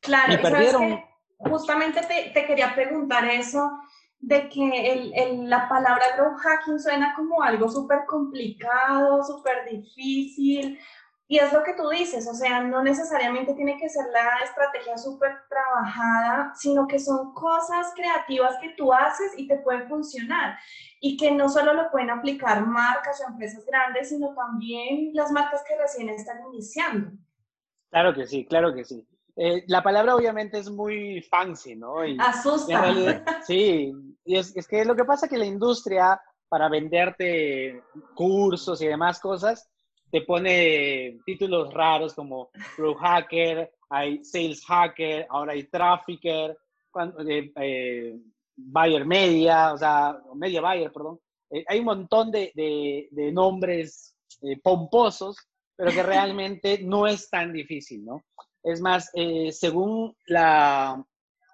Claro, 0.00 0.32
y 0.32 0.36
perdieron 0.38 1.00
justamente 1.38 2.00
te, 2.32 2.46
quería 2.46 2.74
preguntar 2.74 3.24
eso, 3.26 3.70
de 4.18 4.48
que 4.48 5.12
la 5.44 5.68
palabra 5.68 6.04
growth 6.16 6.38
hacking 6.38 6.80
suena 6.80 7.14
como 7.14 7.42
algo 7.42 7.68
súper 7.70 8.00
complicado, 8.06 9.22
súper 9.22 9.64
difícil, 9.70 10.78
Y 11.30 11.38
es 11.38 11.52
lo 11.52 11.62
que 11.62 11.74
tú 11.74 11.86
dices, 11.90 12.26
o 12.26 12.32
sea, 12.32 12.62
no 12.62 12.82
necesariamente 12.82 13.52
tiene 13.52 13.76
que 13.76 13.90
ser 13.90 14.06
la 14.10 14.42
estrategia 14.42 14.96
súper 14.96 15.32
trabajada, 15.50 16.54
sino 16.56 16.88
que 16.88 16.98
son 16.98 17.34
cosas 17.34 17.92
creativas 17.94 18.56
que 18.62 18.70
tú 18.70 18.90
haces 18.94 19.32
y 19.36 19.46
te 19.46 19.58
pueden 19.58 19.86
funcionar. 19.90 20.56
Y 21.02 21.18
que 21.18 21.30
no 21.30 21.50
solo 21.50 21.74
lo 21.74 21.90
pueden 21.90 22.08
aplicar 22.08 22.66
marcas 22.66 23.20
o 23.20 23.30
empresas 23.30 23.62
grandes, 23.66 24.08
sino 24.08 24.34
también 24.34 25.10
las 25.12 25.30
marcas 25.30 25.62
que 25.68 25.76
recién 25.76 26.08
están 26.08 26.38
iniciando. 26.50 27.10
Claro 27.90 28.14
que 28.14 28.26
sí, 28.26 28.46
claro 28.46 28.74
que 28.74 28.86
sí. 28.86 29.06
Eh, 29.36 29.64
la 29.66 29.82
palabra 29.82 30.16
obviamente 30.16 30.58
es 30.58 30.70
muy 30.70 31.20
fancy, 31.20 31.76
¿no? 31.76 32.06
Y 32.06 32.16
Asusta. 32.18 33.22
sí, 33.46 33.92
y 34.24 34.36
es, 34.36 34.56
es 34.56 34.66
que 34.66 34.82
lo 34.86 34.96
que 34.96 35.04
pasa 35.04 35.26
es 35.26 35.30
que 35.30 35.38
la 35.38 35.44
industria, 35.44 36.18
para 36.48 36.70
venderte 36.70 37.84
cursos 38.14 38.80
y 38.80 38.86
demás 38.86 39.20
cosas, 39.20 39.68
te 40.10 40.22
pone 40.22 41.18
títulos 41.24 41.72
raros 41.72 42.14
como 42.14 42.50
Pro 42.76 42.94
Hacker, 42.94 43.70
hay 43.90 44.24
Sales 44.24 44.64
Hacker, 44.64 45.26
ahora 45.30 45.52
hay 45.52 45.64
Trafficker, 45.64 46.56
eh, 47.28 47.52
eh, 47.56 48.18
Buyer 48.56 49.04
Media, 49.04 49.72
o 49.72 49.78
sea, 49.78 50.18
Media 50.34 50.60
Buyer, 50.60 50.92
perdón. 50.92 51.20
Eh, 51.50 51.64
hay 51.66 51.78
un 51.78 51.86
montón 51.86 52.30
de, 52.30 52.52
de, 52.54 53.32
nombres 53.32 54.14
pomposos, 54.62 55.36
pero 55.76 55.90
que 55.92 56.02
realmente 56.02 56.78
no 56.82 57.06
es 57.06 57.28
tan 57.30 57.52
difícil, 57.52 58.04
¿no? 58.04 58.24
Es 58.62 58.80
más, 58.80 59.10
según 59.52 60.14
la 60.26 61.02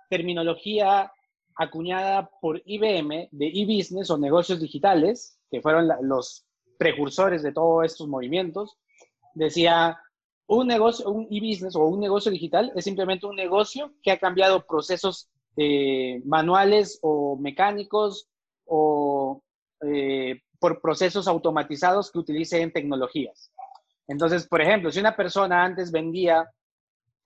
terminología 0.09 1.13
acuñada 1.57 2.29
por 2.41 2.61
IBM 2.65 3.29
de 3.31 3.47
e-business 3.47 4.11
o 4.11 4.19
negocios 4.19 4.61
digitales, 4.61 5.39
que 5.51 5.61
fueron 5.61 5.89
los 6.03 6.44
precursores 6.79 7.43
de 7.43 7.53
todos 7.53 7.85
estos 7.85 8.09
movimientos, 8.09 8.77
decía, 9.35 9.99
un 10.47 10.67
negocio, 10.67 11.11
un 11.11 11.27
e-business 11.31 11.75
o 11.75 11.85
un 11.85 12.01
negocio 12.01 12.31
digital 12.31 12.73
es 12.77 12.85
simplemente 12.85 13.27
un 13.27 13.37
negocio 13.37 13.93
que 14.03 14.11
ha 14.11 14.19
cambiado 14.19 14.67
procesos 14.67 15.29
eh, 15.57 16.21
manuales 16.25 16.99
o 17.03 17.37
mecánicos 17.37 18.29
o 18.67 19.43
eh, 19.83 20.43
por 20.59 20.81
procesos 20.81 21.29
automatizados 21.29 22.11
que 22.11 22.19
utilicen 22.19 22.73
tecnologías. 22.73 23.53
Entonces, 24.07 24.47
por 24.47 24.61
ejemplo, 24.61 24.91
si 24.91 25.01
una 25.01 25.17
persona 25.17 25.65
antes 25.65 25.91
vendía 25.91 26.51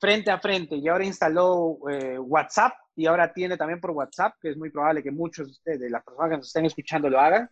frente 0.01 0.31
a 0.31 0.39
frente 0.39 0.77
y 0.77 0.87
ahora 0.89 1.05
instaló 1.05 1.79
eh, 1.91 2.19
WhatsApp 2.19 2.75
y 2.95 3.07
ahora 3.07 3.33
tiene 3.33 3.57
también 3.57 3.81
por 3.81 3.91
WhatsApp, 3.91 4.35
que 4.41 4.51
es 4.51 4.57
muy 4.57 4.71
probable 4.71 5.03
que 5.03 5.11
muchos 5.11 5.61
de 5.65 5.91
las 5.91 6.05
personas 6.05 6.31
que 6.31 6.37
nos 6.37 6.47
estén 6.47 6.67
escuchando 6.67 7.11
lo 7.11 7.21
hagan, 7.21 7.49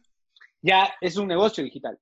ya 0.62 0.90
es 1.00 1.16
un 1.16 1.28
negocio 1.28 1.62
digital. 1.62 1.98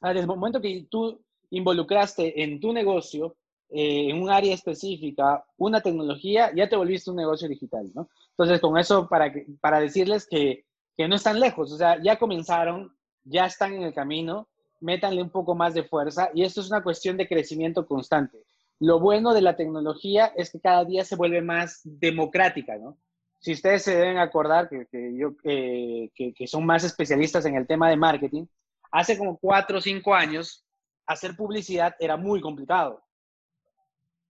Desde 0.00 0.20
el 0.20 0.26
momento 0.26 0.60
que 0.60 0.86
tú 0.90 1.20
involucraste 1.50 2.42
en 2.42 2.60
tu 2.60 2.72
negocio, 2.72 3.36
eh, 3.70 4.10
en 4.10 4.22
un 4.22 4.30
área 4.30 4.54
específica, 4.54 5.44
una 5.56 5.80
tecnología, 5.80 6.52
ya 6.54 6.68
te 6.68 6.76
volviste 6.76 7.10
un 7.10 7.16
negocio 7.16 7.48
digital, 7.48 7.90
¿no? 7.94 8.08
Entonces, 8.30 8.60
con 8.60 8.78
eso, 8.78 9.08
para, 9.08 9.32
para 9.60 9.80
decirles 9.80 10.26
que, 10.26 10.64
que 10.96 11.08
no 11.08 11.16
están 11.16 11.40
lejos, 11.40 11.72
o 11.72 11.76
sea, 11.76 12.00
ya 12.02 12.18
comenzaron, 12.18 12.96
ya 13.24 13.46
están 13.46 13.74
en 13.74 13.82
el 13.82 13.94
camino, 13.94 14.48
métanle 14.80 15.22
un 15.22 15.30
poco 15.30 15.54
más 15.54 15.74
de 15.74 15.84
fuerza 15.84 16.30
y 16.34 16.44
esto 16.44 16.60
es 16.60 16.68
una 16.68 16.82
cuestión 16.82 17.16
de 17.16 17.28
crecimiento 17.28 17.86
constante. 17.86 18.44
Lo 18.80 19.00
bueno 19.00 19.34
de 19.34 19.42
la 19.42 19.56
tecnología 19.56 20.32
es 20.36 20.50
que 20.50 20.60
cada 20.60 20.84
día 20.84 21.04
se 21.04 21.16
vuelve 21.16 21.42
más 21.42 21.80
democrática, 21.84 22.76
¿no? 22.78 22.96
Si 23.40 23.52
ustedes 23.52 23.82
se 23.82 23.96
deben 23.96 24.18
acordar 24.18 24.68
que, 24.68 24.86
que 24.90 25.16
yo, 25.16 25.36
que, 25.36 26.10
que, 26.14 26.46
son 26.46 26.66
más 26.66 26.84
especialistas 26.84 27.46
en 27.46 27.54
el 27.54 27.66
tema 27.66 27.88
de 27.88 27.96
marketing, 27.96 28.46
hace 28.90 29.16
como 29.16 29.38
cuatro 29.38 29.78
o 29.78 29.80
cinco 29.80 30.14
años, 30.14 30.64
hacer 31.06 31.36
publicidad 31.36 31.94
era 31.98 32.16
muy 32.16 32.40
complicado. 32.40 33.02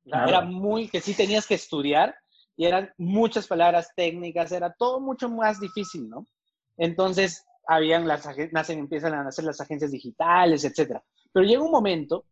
Era 0.05 0.41
muy, 0.41 0.89
que 0.89 1.01
sí 1.01 1.15
tenías 1.15 1.47
que 1.47 1.55
estudiar 1.55 2.15
y 2.57 2.65
eran 2.65 2.91
muchas 2.97 3.47
palabras 3.47 3.93
técnicas, 3.95 4.53
era 4.53 4.73
todo 4.73 5.01
mucho 5.01 5.29
más 5.29 5.61
difícil, 5.61 6.09
¿no? 6.09 6.27
Entonces, 6.77 7.45
habían 7.67 8.09
las, 8.09 8.27
nacen, 8.53 8.79
empiezan 8.79 9.15
a 9.15 9.23
nacer 9.23 9.45
las 9.45 9.61
agencias 9.61 9.91
digitales, 9.91 10.65
etcétera. 10.65 11.03
Pero 11.33 11.47
llega 11.47 11.63
un 11.63 11.71
momento 11.71 12.25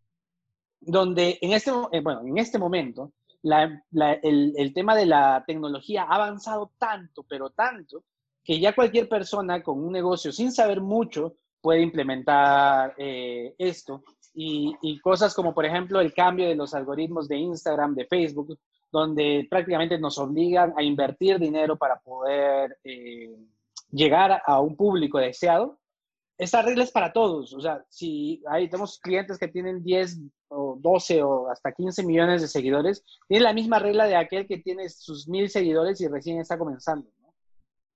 donde, 0.80 1.38
en 1.40 1.52
este, 1.52 1.70
eh, 1.92 2.00
bueno, 2.00 2.22
en 2.26 2.38
este 2.38 2.58
momento, 2.58 3.12
el, 3.52 4.72
tema 4.74 4.96
de 4.96 5.06
la 5.06 5.44
tecnología 5.46 6.04
ha 6.04 6.14
avanzado 6.16 6.72
tanto, 6.78 7.24
pero 7.28 7.50
tanto, 7.50 8.04
que 8.42 8.58
ya 8.60 8.74
cualquier 8.74 9.08
persona 9.08 9.62
con 9.62 9.82
un 9.82 9.92
negocio 9.92 10.32
sin 10.32 10.52
saber 10.52 10.80
mucho 10.80 11.34
puede 11.60 11.82
implementar 11.82 12.94
eh, 12.98 13.54
esto. 13.58 14.02
Y, 14.38 15.00
cosas 15.00 15.34
como, 15.34 15.54
por 15.54 15.64
ejemplo, 15.64 16.00
el 16.00 16.12
cambio 16.12 16.46
de 16.46 16.54
los 16.54 16.74
algoritmos 16.74 17.26
de 17.26 17.38
Instagram, 17.38 17.94
de 17.94 18.04
Facebook, 18.04 18.58
donde 18.92 19.46
prácticamente 19.48 19.98
nos 19.98 20.18
obligan 20.18 20.74
a 20.76 20.82
invertir 20.82 21.38
dinero 21.38 21.76
para 21.76 21.98
poder 21.98 22.76
eh, 22.84 23.34
llegar 23.90 24.42
a 24.44 24.60
un 24.60 24.76
público 24.76 25.18
deseado. 25.18 25.78
Esta 26.38 26.62
regla 26.62 26.84
es 26.84 26.90
para 26.90 27.12
todos. 27.12 27.54
O 27.54 27.60
sea, 27.60 27.84
si 27.88 28.42
hay, 28.48 28.68
tenemos 28.68 28.98
clientes 28.98 29.38
que 29.38 29.48
tienen 29.48 29.82
10, 29.82 30.18
o 30.48 30.76
12 30.78 31.22
o 31.22 31.50
hasta 31.50 31.72
15 31.72 32.02
millones 32.04 32.42
de 32.42 32.48
seguidores, 32.48 33.04
tiene 33.28 33.44
la 33.44 33.52
misma 33.52 33.78
regla 33.78 34.06
de 34.06 34.16
aquel 34.16 34.46
que 34.46 34.58
tiene 34.58 34.88
sus 34.88 35.28
mil 35.28 35.48
seguidores 35.48 36.00
y 36.00 36.08
recién 36.08 36.38
está 36.38 36.58
comenzando. 36.58 37.08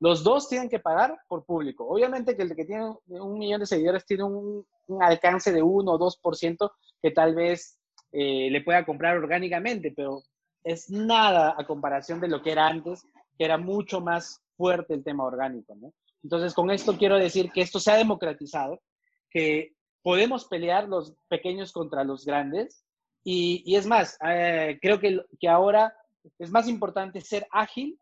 Los 0.01 0.25
dos 0.25 0.49
tienen 0.49 0.71
que 0.71 0.79
pagar 0.79 1.19
por 1.29 1.45
público. 1.45 1.87
Obviamente 1.87 2.35
que 2.35 2.43
el 2.43 2.57
que 2.57 2.65
tiene 2.65 2.91
un 3.07 3.39
millón 3.39 3.61
de 3.61 3.67
seguidores 3.67 4.07
tiene 4.07 4.25
un, 4.25 4.67
alcance 5.01 5.53
de 5.53 5.63
1 5.63 5.93
o 5.93 5.99
2% 5.99 6.73
que 7.03 7.11
tal 7.11 7.35
vez 7.35 7.79
eh, 8.11 8.49
le 8.51 8.63
pueda 8.63 8.85
comprar 8.85 9.19
orgánicamente, 9.19 9.93
pero 9.95 10.23
es 10.65 10.91
nada 10.91 11.55
a 11.57 11.67
comparación 11.67 12.21
de 12.21 12.29
lo 12.29 12.43
que 12.43 12.53
era 12.53 12.67
antes, 12.67 13.03
que 13.39 13.45
era 13.45 13.59
mucho 13.59 14.01
más 14.01 14.43
fuerte 14.57 14.95
el 14.95 15.05
tema 15.05 15.25
orgánico. 15.25 15.77
Entonces, 16.23 16.55
con 16.55 16.71
esto 16.71 16.97
quiero 16.97 17.17
decir 17.17 17.51
que 17.51 17.63
esto 17.63 17.81
se 17.81 17.91
ha 17.91 17.97
democratizado, 17.97 18.81
que 19.31 19.75
podemos 20.03 20.45
pelear 20.47 20.89
los 20.89 21.15
pequeños 21.29 21.73
contra 21.73 22.05
los 22.05 22.25
grandes. 22.25 22.85
Y, 23.23 23.75
es 23.75 23.87
más, 23.87 24.17
eh, 24.27 24.79
creo 24.81 24.99
que, 24.99 25.21
que 25.39 25.49
ahora 25.49 25.95
es 26.39 26.51
más 26.51 26.69
importante 26.69 27.21
ser 27.21 27.47
ágil 27.51 27.99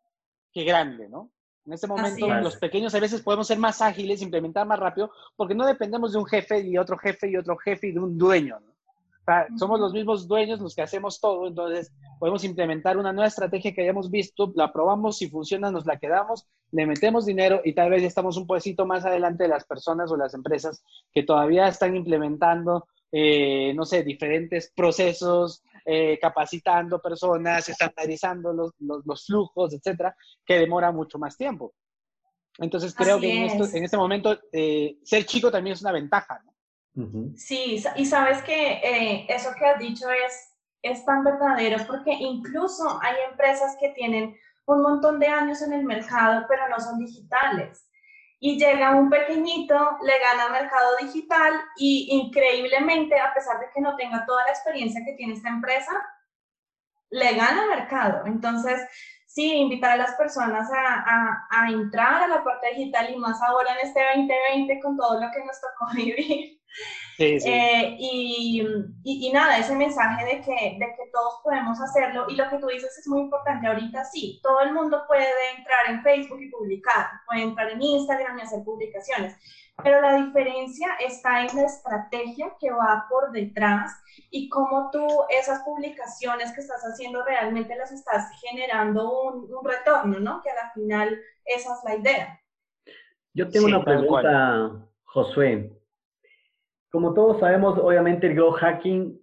que 0.53 0.65
grande, 0.65 1.09
¿no? 1.09 1.31
En 1.69 1.75
este 1.75 1.87
momento, 1.87 2.27
los 2.27 2.57
pequeños 2.57 2.95
a 2.95 3.01
veces 3.01 3.21
podemos 3.21 3.47
ser 3.47 3.59
más 3.59 3.83
ágiles, 3.83 4.23
implementar 4.23 4.67
más 4.67 4.79
rápido, 4.79 5.11
porque 5.37 5.55
no 5.55 5.67
dependemos 5.67 6.13
de 6.13 6.19
un 6.19 6.25
jefe 6.25 6.61
y 6.61 6.79
otro 6.79 6.97
jefe 6.97 7.29
y 7.29 7.37
otro 7.37 7.59
jefe 7.59 7.89
y 7.89 7.93
de 7.93 8.01
un 8.01 8.17
dueño. 8.17 8.59
¿no? 8.59 8.73
Somos 9.57 9.81
los 9.81 9.93
mismos 9.93 10.27
dueños 10.27 10.61
los 10.61 10.75
que 10.75 10.83
hacemos 10.83 11.21
todo, 11.21 11.47
entonces 11.47 11.93
podemos 12.19 12.45
implementar 12.45 12.97
una 12.97 13.13
nueva 13.13 13.29
estrategia 13.29 13.73
que 13.73 13.83
hayamos 13.83 14.11
visto, 14.11 14.53
la 14.55 14.73
probamos, 14.73 15.19
si 15.19 15.29
funciona 15.29 15.71
nos 15.71 15.87
la 15.87 15.99
quedamos, 15.99 16.47
le 16.73 16.87
metemos 16.87 17.27
dinero 17.27 17.61
y 17.65 17.75
tal 17.75 17.91
vez 17.91 18.03
ya 18.03 18.09
estamos 18.09 18.37
un 18.37 18.47
poquito 18.47 18.87
más 18.87 19.05
adelante 19.05 19.45
de 19.45 19.51
las 19.51 19.65
personas 19.65 20.11
o 20.11 20.17
las 20.17 20.35
empresas 20.35 20.83
que 21.13 21.23
todavía 21.23 21.69
están 21.69 21.97
implementando, 21.97 22.87
eh, 23.13 23.73
no 23.75 23.85
sé, 23.85 24.03
diferentes 24.03 24.73
procesos, 24.75 25.63
eh, 25.85 26.19
capacitando 26.21 27.01
personas, 27.01 27.69
estandarizando 27.69 28.53
los, 28.53 28.73
los, 28.79 29.27
flujos, 29.27 29.73
etcétera, 29.73 30.15
que 30.45 30.59
demora 30.59 30.93
mucho 30.93 31.19
más 31.19 31.37
tiempo. 31.37 31.73
Entonces 32.59 32.95
creo 32.95 33.19
que 33.21 33.47
en, 33.47 33.63
en, 33.75 33.85
este 33.85 33.97
momento 33.97 34.39
eh, 34.53 34.99
ser 35.05 35.25
chico 35.25 35.51
también 35.51 35.75
es 35.75 35.81
una 35.81 35.93
ventaja, 35.93 36.43
¿no? 36.45 36.53
Sí, 37.37 37.83
y 37.97 38.05
sabes 38.07 38.43
que 38.43 38.73
eh, 38.73 39.27
eso 39.29 39.51
que 39.57 39.67
has 39.67 39.79
dicho 39.79 40.11
es, 40.11 40.57
es 40.83 41.05
tan 41.05 41.23
verdadero 41.23 41.85
porque 41.87 42.13
incluso 42.13 42.99
hay 43.03 43.15
empresas 43.31 43.77
que 43.81 43.91
tienen 43.91 44.37
un 44.67 44.83
montón 44.83 45.19
de 45.19 45.27
años 45.27 45.63
en 45.63 45.73
el 45.73 45.85
mercado, 45.85 46.45
pero 46.49 46.69
no 46.69 46.81
son 46.81 46.99
digitales. 46.99 47.89
Y 48.41 48.59
llega 48.59 48.95
un 48.95 49.11
pequeñito, 49.11 49.99
le 50.03 50.19
gana 50.19 50.51
mercado 50.51 50.97
digital 51.01 51.53
y 51.77 52.09
increíblemente, 52.11 53.19
a 53.19 53.33
pesar 53.35 53.59
de 53.59 53.67
que 53.75 53.81
no 53.81 53.97
tenga 53.97 54.25
toda 54.27 54.45
la 54.45 54.51
experiencia 54.51 55.03
que 55.05 55.15
tiene 55.15 55.35
esta 55.35 55.49
empresa, 55.49 55.93
le 57.11 57.35
gana 57.35 57.67
mercado. 57.67 58.27
Entonces, 58.27 58.81
sí, 59.39 59.55
invitar 59.55 59.93
a 59.93 59.97
las 59.97 60.17
personas 60.17 60.69
a, 60.73 61.47
a, 61.49 61.71
entrar 61.71 62.25
a 62.25 62.27
la 62.27 62.43
parte 62.43 62.75
digital 62.75 63.09
y 63.09 63.17
más 63.17 63.41
ahora 63.41 63.73
en 63.75 63.87
este 63.87 64.01
2020 64.17 64.81
con 64.81 64.97
todo 64.97 65.15
lo 65.21 65.31
que 65.31 65.45
nos 65.45 65.61
tocó 65.61 65.87
vivir. 65.95 66.59
Eh, 67.21 67.97
y, 67.99 68.67
y, 69.05 69.33
nada, 69.33 69.59
ese 69.59 69.75
mensaje 69.77 70.25
de 70.25 70.41
que, 70.43 70.77
de 70.79 70.87
que 70.87 71.11
todos 71.13 71.41
podemos 71.43 71.81
hacerlo 71.81 72.27
y 72.29 72.37
lo 72.37 72.49
que 72.49 72.59
tú 72.59 72.67
dices 72.67 72.97
es 72.99 73.07
muy 73.07 73.21
importante 73.23 73.67
ahorita, 73.67 74.05
sí, 74.05 74.41
todo 74.43 74.61
el 74.61 74.73
mundo 74.73 75.05
puede 75.07 75.27
entrar 75.57 75.89
en 75.89 76.03
Facebook 76.03 76.41
y 76.41 76.51
publicar, 76.51 77.07
puede 77.27 77.43
entrar 77.43 77.71
en 77.71 77.83
Instagram 77.83 78.39
y 78.39 78.43
hacer 78.43 78.63
publicaciones, 78.65 79.37
pero 79.83 80.01
la 80.01 80.17
diferencia 80.17 80.89
está 81.07 81.43
en 81.43 81.57
la 81.57 81.65
estrategia 81.67 82.53
que 82.59 82.71
va 82.71 83.07
por 83.09 83.31
detrás 83.31 83.93
y 84.31 84.49
cómo 84.49 84.91
tú 84.91 85.07
esas 85.31 85.63
publicaciones 85.63 86.53
que 86.53 86.61
estás 86.61 86.83
haciendo 86.83 87.25
realmente 87.25 87.77
las 87.77 87.93
estás 87.93 88.29
generando 88.41 89.23
un, 89.23 89.55
un 89.55 89.65
retorno, 89.65 90.19
¿no? 90.19 90.43
Que 90.43 90.51
a 90.51 90.55
la 90.55 90.73
final 90.73 91.19
esa 91.45 91.75
es 91.75 91.85
la 91.85 91.97
idea. 91.97 92.41
Yo 93.35 93.49
tengo 93.49 93.67
una 93.67 93.85
pregunta, 93.85 94.85
Josué. 95.05 95.73
Como 96.91 97.15
todos 97.15 97.39
sabemos, 97.39 97.79
obviamente 97.79 98.27
el 98.27 98.35
growth 98.35 98.57
hacking 98.57 99.21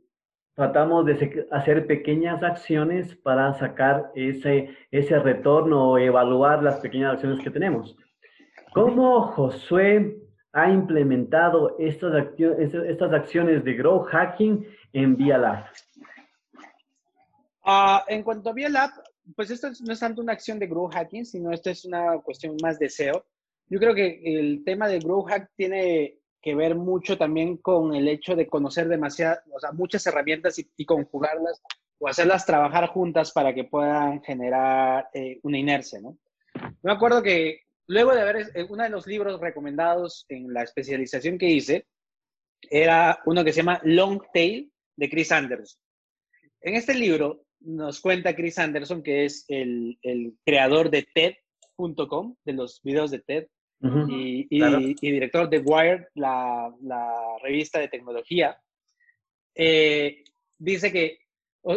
tratamos 0.55 1.05
de 1.05 1.45
hacer 1.51 1.85
pequeñas 1.85 2.41
acciones 2.41 3.13
para 3.17 3.53
sacar 3.55 4.11
ese, 4.15 4.69
ese 4.91 5.19
retorno 5.19 5.91
o 5.91 5.97
evaluar 5.97 6.63
las 6.63 6.79
pequeñas 6.79 7.13
acciones 7.13 7.43
que 7.43 7.49
tenemos. 7.49 7.97
¿Cómo 8.73 9.21
Josué 9.21 10.24
ha 10.55 10.71
implementado 10.71 11.75
estas, 11.79 12.13
acciones, 12.15 12.73
estas 12.73 13.13
acciones 13.13 13.63
de 13.65 13.73
grow 13.73 14.05
hacking 14.05 14.65
en 14.93 15.17
ViaLab? 15.17 15.65
Uh, 17.65 17.99
en 18.07 18.23
cuanto 18.23 18.49
a 18.49 18.53
ViaLab, 18.53 18.91
pues 19.35 19.51
esto 19.51 19.67
no 19.85 19.91
es 19.91 19.99
tanto 19.99 20.21
una 20.21 20.31
acción 20.31 20.57
de 20.57 20.67
grow 20.67 20.89
hacking, 20.89 21.25
sino 21.25 21.51
esto 21.51 21.69
es 21.69 21.83
una 21.83 22.19
cuestión 22.19 22.55
más 22.63 22.79
de 22.79 22.89
SEO. 22.89 23.25
Yo 23.67 23.79
creo 23.79 23.93
que 23.93 24.21
el 24.23 24.63
tema 24.63 24.87
de 24.87 24.99
grow 24.99 25.23
hack 25.23 25.51
tiene 25.57 26.19
que 26.41 26.55
ver 26.55 26.75
mucho 26.75 27.17
también 27.17 27.57
con 27.57 27.93
el 27.93 28.07
hecho 28.07 28.33
de 28.33 28.47
conocer 28.47 28.87
demasiadas, 28.87 29.39
o 29.51 29.59
sea, 29.59 29.73
muchas 29.73 30.07
herramientas 30.07 30.57
y, 30.57 30.85
conjugarlas 30.85 31.61
o 31.99 32.07
hacerlas 32.07 32.45
trabajar 32.45 32.87
juntas 32.87 33.33
para 33.33 33.53
que 33.53 33.65
puedan 33.65 34.21
generar 34.21 35.09
eh, 35.13 35.39
una 35.43 35.57
inercia, 35.57 35.99
¿no? 35.99 36.17
Me 36.81 36.93
acuerdo 36.93 37.21
que 37.21 37.64
luego 37.87 38.13
de 38.13 38.21
haber, 38.21 38.51
eh, 38.55 38.65
uno 38.69 38.83
de 38.83 38.89
los 38.89 39.07
libros 39.07 39.39
recomendados 39.39 40.25
en 40.29 40.53
la 40.53 40.63
especialización 40.63 41.37
que 41.37 41.49
hice, 41.49 41.87
era 42.69 43.19
uno 43.25 43.43
que 43.43 43.51
se 43.51 43.57
llama 43.57 43.81
Long 43.83 44.21
Tail 44.33 44.71
de 44.95 45.09
Chris 45.09 45.31
Anderson. 45.31 45.81
En 46.61 46.75
este 46.75 46.95
libro 46.95 47.45
nos 47.59 48.01
cuenta 48.01 48.35
Chris 48.35 48.57
Anderson, 48.57 49.03
que 49.03 49.25
es 49.25 49.45
el, 49.47 49.97
el 50.01 50.33
creador 50.45 50.89
de 50.89 51.07
TED.com, 51.13 52.35
de 52.43 52.53
los 52.53 52.81
videos 52.83 53.11
de 53.11 53.19
TED, 53.19 53.47
y, 53.81 55.11
director 55.11 55.49
de 55.49 55.59
Wired, 55.59 56.05
la, 56.15 56.73
revista 57.41 57.79
de 57.79 57.87
tecnología, 57.87 58.59
eh, 59.53 60.23
dice 60.57 60.91
que 60.91 61.19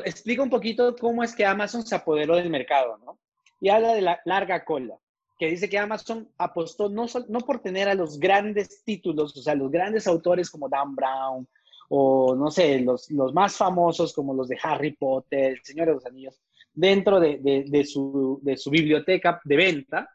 explica 0.05 0.43
un 0.43 0.51
poquito 0.51 0.95
cómo 0.97 1.23
es 1.23 1.35
que 1.35 1.45
Amazon 1.45 1.85
se 1.85 1.95
apoderó 1.95 2.37
del 2.37 2.51
mercado, 2.51 2.99
¿no? 2.99 3.19
Y 3.61 3.69
habla 3.69 3.95
de 3.95 4.03
la 4.03 4.21
larga 4.25 4.65
cola, 4.65 4.99
que 5.39 5.51
dice 5.51 5.69
que 5.69 5.79
Amazon 5.79 6.29
apostó 6.37 6.89
no, 6.89 7.07
no 7.29 7.41
por 7.41 7.61
tener 7.61 7.89
a 7.89 7.95
los 7.95 8.19
grandes 8.19 8.83
títulos, 8.85 9.37
o 9.37 9.43
sea, 9.43 9.55
los 9.55 9.71
grandes 9.71 10.07
autores 10.07 10.51
como 10.51 10.69
Dan 10.69 10.97
Brown, 10.97 11.47
o 11.89 12.35
no 12.35 12.51
sé, 12.51 12.81
los, 12.81 13.11
los 13.11 13.33
más 13.33 13.57
famosos 13.57 14.13
como 14.13 14.35
los 14.35 14.49
de 14.49 14.59
Harry 14.63 14.93
Potter, 14.93 15.53
El 15.53 15.63
Señor 15.63 15.87
de 15.87 15.95
los 15.95 16.07
Anillos, 16.07 16.41
dentro 16.75 17.21
de, 17.21 17.65
de, 17.67 17.85
su, 17.85 18.41
de 18.43 18.57
su 18.57 18.71
biblioteca 18.71 19.41
de 19.45 19.57
venta, 19.57 20.11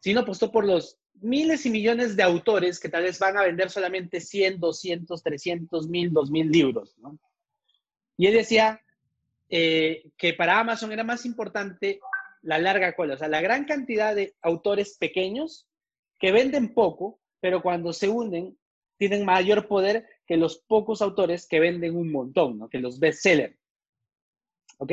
sino 0.00 0.20
apostó 0.20 0.50
por 0.50 0.66
los 0.66 0.98
miles 1.20 1.64
y 1.64 1.70
millones 1.70 2.16
de 2.16 2.22
autores 2.22 2.78
que 2.78 2.88
tal 2.88 3.04
vez 3.04 3.18
van 3.18 3.38
a 3.38 3.44
vender 3.44 3.70
solamente 3.70 4.20
100, 4.20 4.60
200, 4.60 5.22
300, 5.22 5.88
1000, 5.88 6.12
2000 6.12 6.50
libros. 6.50 6.96
Y 8.18 8.26
él 8.26 8.34
decía 8.34 8.80
eh, 9.48 10.04
que 10.16 10.34
para 10.34 10.58
Amazon 10.58 10.92
era 10.92 11.04
más 11.04 11.24
importante 11.24 12.00
la 12.46 12.58
larga 12.58 12.94
cola, 12.94 13.14
o 13.14 13.18
sea, 13.18 13.28
la 13.28 13.40
gran 13.40 13.64
cantidad 13.64 14.14
de 14.14 14.34
autores 14.40 14.96
pequeños 14.98 15.66
que 16.18 16.32
venden 16.32 16.72
poco, 16.74 17.20
pero 17.40 17.60
cuando 17.60 17.92
se 17.92 18.08
unen 18.08 18.56
tienen 18.96 19.24
mayor 19.24 19.66
poder 19.66 20.06
que 20.26 20.36
los 20.36 20.58
pocos 20.58 21.02
autores 21.02 21.46
que 21.46 21.60
venden 21.60 21.96
un 21.96 22.10
montón, 22.10 22.58
¿no? 22.58 22.68
que 22.68 22.78
los 22.78 22.98
bestsellers. 22.98 23.58
¿Ok? 24.78 24.92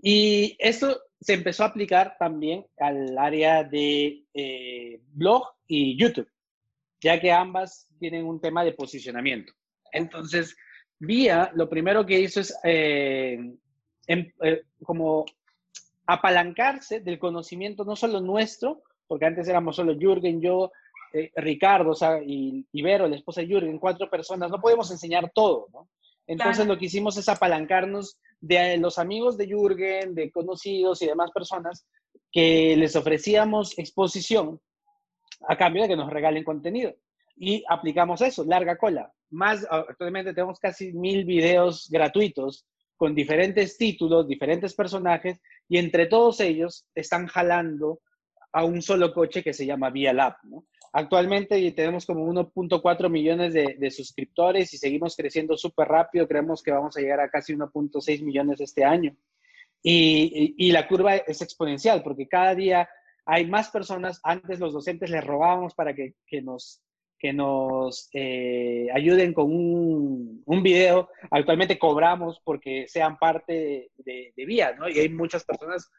Y 0.00 0.56
esto 0.58 1.00
se 1.20 1.34
empezó 1.34 1.64
a 1.64 1.68
aplicar 1.68 2.16
también 2.18 2.64
al 2.78 3.18
área 3.18 3.64
de 3.64 4.24
eh, 4.32 5.00
blog 5.08 5.46
y 5.66 5.98
YouTube, 5.98 6.30
ya 7.00 7.20
que 7.20 7.32
ambas 7.32 7.88
tienen 7.98 8.24
un 8.24 8.40
tema 8.40 8.64
de 8.64 8.72
posicionamiento. 8.72 9.52
Entonces, 9.92 10.56
Vía 11.00 11.50
lo 11.54 11.68
primero 11.68 12.06
que 12.06 12.20
hizo 12.20 12.40
es 12.40 12.56
eh, 12.62 13.38
em, 14.06 14.32
eh, 14.42 14.62
como 14.84 15.24
apalancarse 16.06 17.00
del 17.00 17.18
conocimiento 17.18 17.84
no 17.84 17.96
solo 17.96 18.20
nuestro, 18.20 18.82
porque 19.06 19.26
antes 19.26 19.48
éramos 19.48 19.76
solo 19.76 19.94
Jürgen, 19.98 20.40
yo, 20.40 20.72
Ricardo 21.36 21.90
o 21.90 21.94
sea, 21.94 22.22
y, 22.22 22.66
y, 22.72 22.82
Vero, 22.82 23.08
la 23.08 23.16
esposa 23.16 23.40
de 23.40 23.46
Jürgen, 23.46 23.78
cuatro 23.78 24.10
personas, 24.10 24.50
no 24.50 24.60
podemos 24.60 24.90
enseñar 24.90 25.30
todo, 25.34 25.68
¿no? 25.72 25.88
Entonces 26.26 26.66
lo 26.66 26.78
que 26.78 26.86
hicimos 26.86 27.16
es 27.18 27.28
apalancarnos 27.28 28.18
de 28.40 28.78
los 28.78 28.98
amigos 28.98 29.36
de 29.36 29.46
Jürgen, 29.46 30.14
de 30.14 30.30
conocidos 30.30 31.02
y 31.02 31.06
demás 31.06 31.30
personas 31.32 31.86
que 32.32 32.76
les 32.76 32.96
ofrecíamos 32.96 33.78
exposición 33.78 34.60
a 35.48 35.56
cambio 35.56 35.82
de 35.82 35.88
que 35.88 35.96
nos 35.96 36.10
regalen 36.10 36.44
contenido. 36.44 36.94
Y 37.36 37.64
aplicamos 37.68 38.20
eso, 38.22 38.44
larga 38.44 38.76
cola. 38.76 39.12
Más, 39.30 39.66
actualmente 39.68 40.32
tenemos 40.32 40.58
casi 40.58 40.92
mil 40.92 41.24
videos 41.24 41.88
gratuitos 41.90 42.64
con 42.96 43.14
diferentes 43.14 43.76
títulos, 43.76 44.28
diferentes 44.28 44.74
personajes, 44.74 45.40
y 45.68 45.78
entre 45.78 46.06
todos 46.06 46.40
ellos 46.40 46.86
están 46.94 47.26
jalando 47.26 48.00
a 48.52 48.64
un 48.64 48.82
solo 48.82 49.12
coche 49.12 49.42
que 49.42 49.52
se 49.52 49.66
llama 49.66 49.90
Via 49.90 50.12
Lab. 50.12 50.36
Actualmente 50.96 51.72
tenemos 51.72 52.06
como 52.06 52.24
1.4 52.32 53.10
millones 53.10 53.52
de, 53.52 53.90
suscriptores 53.90 54.72
y 54.72 54.78
seguimos 54.78 55.16
creciendo 55.16 55.56
súper 55.56 55.88
rápido. 55.88 56.28
Creemos 56.28 56.62
que 56.62 56.70
vamos 56.70 56.96
a 56.96 57.00
llegar 57.00 57.18
a 57.18 57.28
casi 57.28 57.52
1.6 57.52 58.22
millones 58.22 58.60
este 58.60 58.84
año. 58.84 59.16
Y, 59.82 60.70
la 60.70 60.86
curva 60.86 61.16
es 61.16 61.42
exponencial 61.42 62.04
porque 62.04 62.28
cada 62.28 62.54
día 62.54 62.88
hay 63.26 63.44
más 63.44 63.70
personas. 63.70 64.20
Antes 64.22 64.60
los 64.60 64.72
docentes 64.72 65.10
les 65.10 65.24
robábamos 65.24 65.74
para 65.74 65.92
que, 65.96 66.14
nos, 66.42 66.80
que 67.24 67.32
nos 67.32 68.10
eh, 68.12 68.86
ayuden 68.92 69.32
con 69.32 69.46
un, 69.46 70.42
un, 70.44 70.62
video. 70.62 71.08
Actualmente 71.30 71.78
cobramos 71.78 72.38
porque 72.44 72.84
sean 72.86 73.16
parte 73.16 73.90
de, 73.96 74.34
de 74.36 74.44
Vía, 74.44 74.74
¿no? 74.74 74.90
Y 74.90 74.98
hay 74.98 75.08
muchas 75.08 75.42
personas 75.42 75.90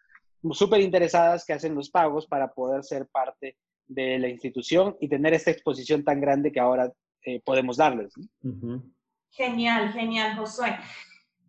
súper 0.51 0.81
interesadas 0.81 1.43
que 1.43 1.53
hacen 1.53 1.73
los 1.73 1.89
pagos 1.89 2.27
para 2.27 2.53
poder 2.53 2.83
ser 2.83 3.07
parte 3.07 3.57
de 3.88 4.19
la 4.19 4.27
institución 4.27 4.97
y 5.01 5.09
tener 5.09 5.33
esta 5.33 5.49
exposición 5.49 6.03
tan 6.03 6.21
grande 6.21 6.51
que 6.51 6.59
ahora 6.59 6.93
eh, 7.23 7.41
podemos 7.43 7.77
darles. 7.77 8.13
Genial, 9.31 9.93
genial, 9.93 10.38
Josué. 10.38 10.77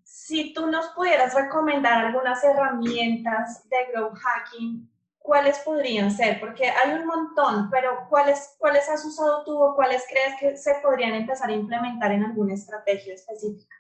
Si 0.04 0.54
tú 0.54 0.70
nos 0.70 0.86
pudieras 0.94 1.34
recomendar 1.34 2.06
algunas 2.06 2.42
herramientas 2.42 3.68
de 3.68 3.76
growth 3.92 4.16
hacking, 4.16 4.90
¿cuáles 5.26 5.58
podrían 5.58 6.10
ser? 6.10 6.40
Porque 6.40 6.64
hay 6.66 6.94
un 6.94 7.06
montón, 7.06 7.68
pero 7.70 8.06
¿cuáles, 8.08 8.56
¿cuáles 8.58 8.88
has 8.88 9.04
usado 9.04 9.44
tú 9.44 9.62
o 9.62 9.74
cuáles 9.74 10.04
crees 10.08 10.34
que 10.40 10.56
se 10.56 10.76
podrían 10.82 11.14
empezar 11.14 11.50
a 11.50 11.54
implementar 11.54 12.12
en 12.12 12.24
alguna 12.24 12.54
estrategia 12.54 13.14
específica? 13.14 13.74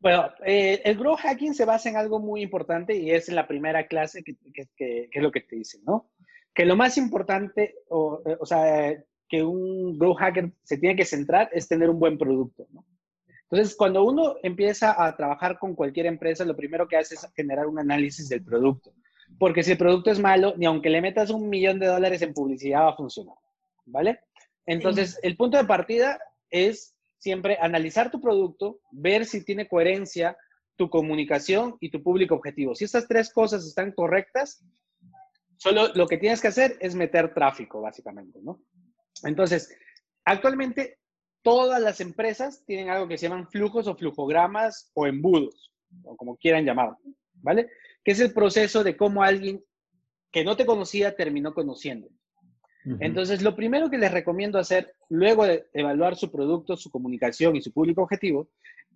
Bueno, 0.00 0.30
eh, 0.44 0.82
el 0.84 0.98
growth 0.98 1.20
hacking 1.20 1.54
se 1.54 1.64
basa 1.64 1.88
en 1.88 1.96
algo 1.96 2.18
muy 2.18 2.42
importante 2.42 2.96
y 2.96 3.10
es 3.10 3.28
en 3.28 3.36
la 3.36 3.46
primera 3.46 3.86
clase 3.86 4.24
que, 4.24 4.34
que, 4.52 4.68
que 4.76 5.08
es 5.12 5.22
lo 5.22 5.30
que 5.30 5.40
te 5.42 5.56
dicen, 5.56 5.82
¿no? 5.84 6.10
que 6.54 6.64
lo 6.64 6.76
más 6.76 6.96
importante, 6.96 7.74
o, 7.88 8.22
eh, 8.24 8.36
o 8.38 8.46
sea, 8.46 8.94
que 9.28 9.42
un 9.42 9.98
grow 9.98 10.14
hacker 10.14 10.52
se 10.62 10.78
tiene 10.78 10.94
que 10.94 11.04
centrar 11.04 11.50
es 11.52 11.66
tener 11.66 11.90
un 11.90 11.98
buen 11.98 12.16
producto, 12.16 12.66
¿no? 12.70 12.86
Entonces, 13.50 13.76
cuando 13.76 14.04
uno 14.04 14.36
empieza 14.42 15.04
a 15.04 15.14
trabajar 15.16 15.58
con 15.58 15.74
cualquier 15.74 16.06
empresa, 16.06 16.44
lo 16.44 16.56
primero 16.56 16.88
que 16.88 16.96
hace 16.96 17.14
es 17.14 17.28
generar 17.36 17.66
un 17.66 17.78
análisis 17.78 18.28
del 18.28 18.42
producto. 18.42 18.92
Porque 19.38 19.62
si 19.62 19.72
el 19.72 19.78
producto 19.78 20.10
es 20.10 20.20
malo, 20.20 20.54
ni 20.56 20.66
aunque 20.66 20.90
le 20.90 21.00
metas 21.00 21.30
un 21.30 21.48
millón 21.48 21.78
de 21.78 21.86
dólares 21.86 22.22
en 22.22 22.34
publicidad 22.34 22.82
va 22.82 22.90
a 22.90 22.96
funcionar, 22.96 23.36
¿vale? 23.86 24.20
Entonces, 24.66 25.18
el 25.22 25.36
punto 25.36 25.56
de 25.56 25.64
partida 25.64 26.18
es 26.50 26.94
siempre 27.18 27.58
analizar 27.60 28.10
tu 28.10 28.20
producto, 28.20 28.80
ver 28.92 29.26
si 29.26 29.44
tiene 29.44 29.68
coherencia 29.68 30.36
tu 30.76 30.90
comunicación 30.90 31.76
y 31.80 31.90
tu 31.90 32.02
público 32.02 32.34
objetivo. 32.34 32.74
Si 32.74 32.84
estas 32.84 33.06
tres 33.06 33.32
cosas 33.32 33.64
están 33.64 33.92
correctas, 33.92 34.64
Solo 35.64 35.88
lo 35.94 36.06
que 36.06 36.18
tienes 36.18 36.42
que 36.42 36.48
hacer 36.48 36.76
es 36.80 36.94
meter 36.94 37.32
tráfico, 37.32 37.80
básicamente, 37.80 38.38
¿no? 38.42 38.60
Entonces, 39.22 39.74
actualmente 40.24 40.98
todas 41.42 41.80
las 41.80 42.00
empresas 42.00 42.64
tienen 42.66 42.90
algo 42.90 43.08
que 43.08 43.16
se 43.16 43.28
llaman 43.28 43.48
flujos 43.48 43.86
o 43.86 43.96
flujogramas 43.96 44.90
o 44.94 45.06
embudos, 45.06 45.72
o 46.02 46.16
como 46.16 46.36
quieran 46.36 46.64
llamarlo, 46.64 46.98
¿vale? 47.34 47.70
Que 48.04 48.12
es 48.12 48.20
el 48.20 48.32
proceso 48.32 48.84
de 48.84 48.96
cómo 48.96 49.22
alguien 49.22 49.64
que 50.30 50.44
no 50.44 50.56
te 50.56 50.66
conocía 50.66 51.16
terminó 51.16 51.54
conociendo. 51.54 52.08
Entonces, 53.00 53.40
lo 53.40 53.56
primero 53.56 53.88
que 53.88 53.96
les 53.96 54.12
recomiendo 54.12 54.58
hacer 54.58 54.94
luego 55.08 55.46
de 55.46 55.66
evaluar 55.72 56.16
su 56.16 56.30
producto, 56.30 56.76
su 56.76 56.90
comunicación 56.90 57.56
y 57.56 57.62
su 57.62 57.72
público 57.72 58.02
objetivo 58.02 58.50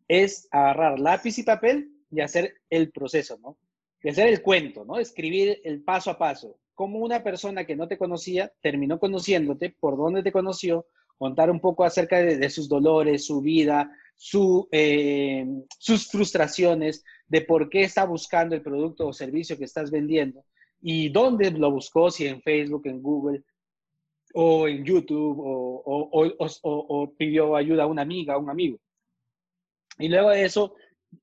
es 0.07 0.47
agarrar 0.51 1.01
lápiz 1.01 1.39
y 1.39 1.43
papel 1.43 1.91
y 2.11 2.21
hacer 2.21 2.55
el 2.69 2.91
proceso, 2.91 3.39
¿no? 3.39 3.57
y 4.03 4.09
hacer 4.09 4.29
el 4.29 4.43
cuento, 4.43 4.85
¿no? 4.85 4.99
Escribir 4.99 5.61
el 5.65 5.83
paso 5.83 6.11
a 6.11 6.19
paso. 6.19 6.59
Cómo 6.75 6.99
una 6.99 7.23
persona 7.23 7.65
que 7.65 7.77
no 7.77 7.89
te 7.89 7.99
conocía 7.99 8.53
terminó 8.61 8.99
conociéndote, 8.99 9.75
por 9.81 9.97
dónde 9.97 10.23
te 10.23 10.33
conoció, 10.33 10.87
contar 11.17 11.51
un 11.51 11.61
poco 11.61 11.85
acerca 11.85 12.19
de, 12.19 12.51
sus 12.51 12.69
dolores, 12.69 13.27
su 13.27 13.41
vida, 13.41 13.91
eh, 14.73 15.47
sus 15.79 16.11
frustraciones, 16.11 17.05
de 17.27 17.43
por 17.43 17.69
qué 17.69 17.83
está 17.83 18.05
buscando 18.05 18.55
el 18.55 18.63
producto 18.63 19.07
o 19.07 19.13
servicio 19.13 19.59
que 19.59 19.65
estás 19.65 19.91
vendiendo 19.91 20.45
y 20.81 21.09
dónde 21.09 21.51
lo 21.51 21.71
buscó, 21.71 22.11
si 22.11 22.27
en 22.27 22.43
Facebook, 22.43 22.87
en 22.87 23.03
Google 23.03 23.43
o 24.35 24.69
en 24.69 24.85
YouTube 24.85 25.37
o, 25.41 27.15
pidió 27.17 27.57
ayuda 27.57 27.85
a 27.85 27.87
una 27.87 28.03
amiga, 28.03 28.35
a 28.35 28.39
un 28.39 28.51
amigo. 28.51 28.79
Y 29.99 30.09
luego 30.09 30.31
de 30.31 30.45
eso, 30.45 30.75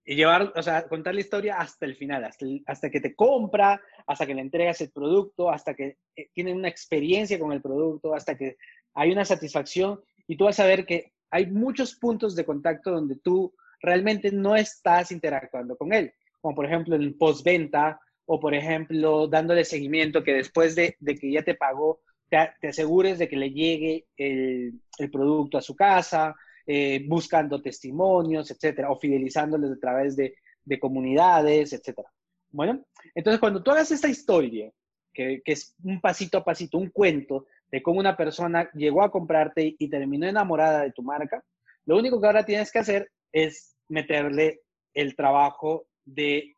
llevar, 0.03 0.51
o 0.55 0.61
sea, 0.61 0.87
contar 0.87 1.13
la 1.13 1.21
historia 1.21 1.57
hasta 1.57 1.85
el 1.85 1.95
final, 1.95 2.25
hasta, 2.25 2.45
hasta 2.65 2.89
que 2.89 2.99
te 2.99 3.15
compra, 3.15 3.79
hasta 4.05 4.25
que 4.25 4.35
le 4.35 4.41
entregas 4.41 4.81
el 4.81 4.91
producto, 4.91 5.49
hasta 5.49 5.73
que 5.73 5.97
eh, 6.15 6.29
tiene 6.33 6.53
una 6.53 6.67
experiencia 6.67 7.39
con 7.39 7.51
el 7.53 7.61
producto, 7.61 8.13
hasta 8.13 8.35
que 8.37 8.57
hay 8.93 9.11
una 9.11 9.23
satisfacción 9.23 10.01
y 10.27 10.35
tú 10.35 10.45
vas 10.45 10.59
a 10.59 10.65
ver 10.65 10.85
que 10.85 11.13
hay 11.35 11.47
muchos 11.47 11.95
puntos 11.95 12.33
de 12.33 12.45
contacto 12.45 12.91
donde 12.91 13.17
tú 13.17 13.53
realmente 13.81 14.31
no 14.31 14.55
estás 14.55 15.11
interactuando 15.11 15.75
con 15.75 15.91
él, 15.91 16.13
como 16.39 16.55
por 16.55 16.65
ejemplo 16.65 16.95
en 16.95 17.17
postventa 17.17 17.99
o 18.25 18.39
por 18.39 18.55
ejemplo 18.55 19.27
dándole 19.27 19.65
seguimiento 19.65 20.23
que 20.23 20.33
después 20.33 20.75
de, 20.75 20.95
de 20.97 21.15
que 21.15 21.29
ya 21.29 21.43
te 21.43 21.55
pagó, 21.55 21.99
te, 22.29 22.67
asegures 22.69 23.19
de 23.19 23.27
que 23.27 23.35
le 23.35 23.51
llegue 23.51 24.05
el, 24.15 24.79
el 24.97 25.11
producto 25.11 25.57
a 25.57 25.61
su 25.61 25.75
casa, 25.75 26.33
eh, 26.65 27.03
buscando 27.05 27.61
testimonios, 27.61 28.49
etcétera, 28.49 28.89
o 28.89 28.97
fidelizándoles 28.97 29.71
a 29.73 29.79
través 29.79 30.15
de, 30.15 30.35
de, 30.63 30.79
comunidades, 30.79 31.73
etcétera. 31.73 32.09
Bueno, 32.49 32.85
entonces 33.13 33.41
cuando 33.41 33.61
tú 33.61 33.71
hagas 33.71 33.91
esta 33.91 34.07
historia, 34.07 34.71
que, 35.13 35.41
que, 35.43 35.51
es 35.51 35.75
un 35.83 35.99
pasito 35.99 36.37
a 36.37 36.45
pasito, 36.45 36.77
un 36.77 36.91
cuento 36.91 37.45
de 37.83 37.99
una 37.99 38.17
persona 38.17 38.69
llegó 38.73 39.03
a 39.03 39.11
comprarte 39.11 39.75
y 39.77 39.89
terminó 39.89 40.27
enamorada 40.27 40.83
de 40.83 40.91
tu 40.91 41.01
marca, 41.01 41.43
lo 41.85 41.97
único 41.97 42.19
que 42.19 42.27
ahora 42.27 42.45
tienes 42.45 42.71
que 42.71 42.79
hacer 42.79 43.11
es 43.31 43.75
meterle 43.87 44.61
el 44.93 45.15
trabajo 45.15 45.87
de 46.05 46.55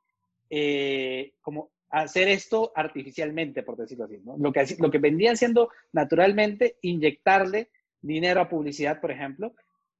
eh, 0.49 1.33
como 1.41 1.71
hacer 1.89 2.27
esto 2.27 2.71
artificialmente, 2.75 3.63
por 3.63 3.77
decirlo 3.77 4.05
así, 4.05 4.19
¿no? 4.23 4.37
Lo 4.37 4.51
que, 4.51 4.65
lo 4.79 4.91
que 4.91 4.97
vendrían 4.97 5.37
siendo 5.37 5.69
naturalmente, 5.93 6.77
inyectarle 6.81 7.69
dinero 8.01 8.41
a 8.41 8.49
publicidad, 8.49 8.99
por 8.99 9.11
ejemplo, 9.11 9.53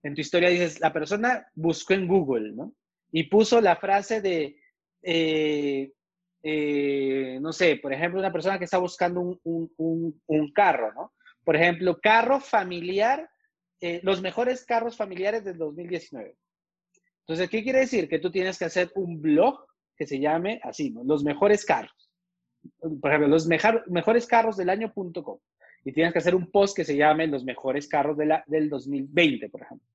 en 0.03 0.15
tu 0.15 0.21
historia 0.21 0.49
dices, 0.49 0.80
la 0.80 0.93
persona 0.93 1.47
buscó 1.56 1.93
en 1.93 2.08
Google, 2.08 2.51
¿no? 2.53 2.73
Y 3.12 3.23
puso 3.23 3.62
la 3.62 3.77
frase 3.77 4.21
de, 4.21 4.58
eh, 5.01 5.91
eh, 6.43 7.39
no 7.41 7.52
sé, 7.52 7.78
por 7.78 7.93
ejemplo, 7.93 8.19
una 8.19 8.32
persona 8.32 8.58
que 8.58 8.65
está 8.65 8.78
buscando 8.78 9.39
un, 9.43 10.52
carro, 10.54 10.93
¿no? 10.93 11.13
Por 11.43 11.56
ejemplo, 11.56 12.00
carro 12.02 12.39
familiar, 12.39 13.30
eh, 13.80 14.00
los 14.04 14.21
mejores 14.21 14.65
carros 14.65 14.95
familiares 14.95 15.43
del 15.43 15.58
2019. 15.58 16.36
Entonces, 17.21 17.50
¿qué 17.50 17.63
quiere 17.63 17.80
decir? 17.80 18.08
Que 18.08 18.19
tú 18.19 18.32
tienes 18.32 18.58
que 18.58 18.65
hacer 18.65 18.91
un 18.95 19.21
blog 19.21 19.65
que 19.95 20.08
se 20.08 20.19
llame 20.19 20.60
así. 20.63 20.93
Los 21.06 21.23
mejores 21.23 21.65
carros. 21.65 22.10
Por 22.80 23.12
ejemplo, 23.12 23.28
los 23.28 23.47
mejores 23.47 24.28
carros 24.28 24.58
del 24.58 24.69
año.com 24.69 25.39
y 25.84 25.93
tienes 25.93 26.12
que 26.12 26.19
hacer 26.19 26.36
un 26.36 26.52
post 26.52 26.76
que 26.76 26.84
se 26.84 26.97
llame 26.97 27.28
los 27.28 27.43
mejores 27.43 27.88
carros 27.88 28.17
del 28.17 28.69
2020, 28.69 29.50
por 29.50 29.62
ejemplo. 29.62 29.88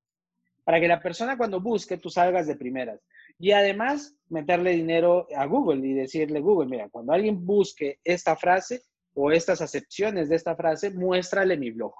Para 0.63 0.79
que 0.79 0.87
la 0.87 1.01
persona 1.01 1.37
cuando 1.37 1.59
busque, 1.59 1.97
tú 1.97 2.09
salgas 2.09 2.47
de 2.47 2.55
primeras. 2.55 2.99
Y 3.37 3.51
además, 3.51 4.15
meterle 4.29 4.71
dinero 4.71 5.27
a 5.35 5.45
Google 5.45 5.85
y 5.85 5.93
decirle, 5.93 6.39
Google, 6.39 6.69
mira, 6.69 6.89
cuando 6.89 7.13
alguien 7.13 7.45
busque 7.45 7.99
esta 8.03 8.35
frase 8.35 8.83
o 9.13 9.31
estas 9.31 9.61
acepciones 9.61 10.29
de 10.29 10.35
esta 10.35 10.55
frase, 10.55 10.91
muéstrale 10.91 11.57
mi 11.57 11.71
blog. 11.71 11.93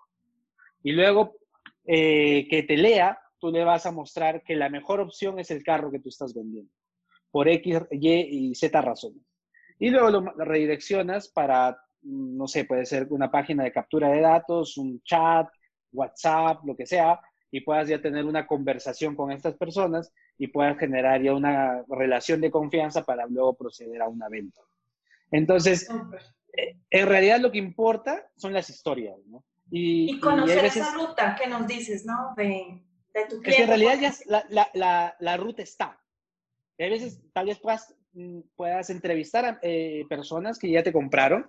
Y 0.84 0.91
luego 0.91 1.36
eh, 1.86 2.47
que 2.49 2.63
te 2.63 2.78
lea, 2.78 3.19
tú 3.39 3.52
le 3.52 3.63
vas 3.63 3.86
a 3.86 3.91
mostrar 3.91 4.43
que 4.43 4.56
la 4.56 4.69
mejor 4.69 5.02
opción 5.02 5.39
es 5.39 5.52
el 5.52 5.63
carro 5.63 5.91
que 5.91 5.99
tú 5.99 6.10
estás 6.10 6.34
vendiendo, 6.34 6.71
por 7.32 7.49
X, 7.49 7.80
Y 7.91 8.49
y 8.49 8.56
Z 8.56 8.82
razones. 8.82 9.21
Y 9.80 9.89
luego 9.89 10.10
lo 10.10 10.21
redireccionas 10.45 11.28
para 11.28 11.78
no 12.04 12.47
sé, 12.47 12.65
puede 12.65 12.86
ser 12.86 13.08
una 13.10 13.32
página 13.32 13.63
de 13.63 13.71
captura 13.71 14.10
de 14.10 14.21
datos, 14.21 14.78
un 14.78 15.02
chat, 15.04 15.47
WhatsApp, 15.91 16.63
lo 16.65 16.76
que 16.76 16.86
sea, 16.86 17.19
y 17.53 17.61
puedas 17.61 17.87
ya 17.87 18.01
tener 18.01 18.25
una 18.25 18.47
conversación 18.47 19.15
con 19.15 19.31
estas 19.31 19.55
personas 19.55 20.11
y 20.39 20.47
puedas 20.47 20.75
generar 20.75 21.21
ya 21.21 21.35
una 21.35 21.83
relación 21.87 22.41
de 22.41 22.49
confianza 22.49 23.03
para 23.03 23.27
luego 23.27 23.53
proceder 23.53 24.01
a 24.01 24.07
una 24.07 24.27
venta. 24.27 24.59
Entonces, 25.29 25.87
eh, 26.57 26.79
en 26.89 27.07
realidad 27.07 27.39
lo 27.39 27.51
que 27.51 27.59
importa 27.59 28.27
son 28.35 28.53
las 28.53 28.71
historias, 28.71 29.19
¿no? 29.27 29.45
Y, 29.69 30.19
conocer 30.19 30.65
esa 30.65 30.95
ruta 30.95 31.35
que 31.39 31.47
nos 31.47 31.67
dices, 31.67 32.03
¿no? 32.07 32.33
De, 32.35 32.81
tu 33.29 33.39
cliente. 33.39 33.49
Es 33.51 33.55
que 33.55 33.61
en 33.61 33.67
realidad 33.67 33.99
ya 34.01 34.13
la, 34.49 34.67
la, 34.73 35.15
la, 35.19 35.37
ruta 35.37 35.61
está. 35.61 36.01
a 36.79 36.89
veces 36.89 37.21
tal 37.33 37.45
vez 37.45 37.59
puedas, 37.59 37.95
mm, 38.13 38.39
puedas 38.55 38.89
entrevistar 38.89 39.45
a 39.45 39.59
eh, 39.61 40.07
personas 40.09 40.57
que 40.57 40.71
ya 40.71 40.81
te 40.81 40.91
compraron 40.91 41.45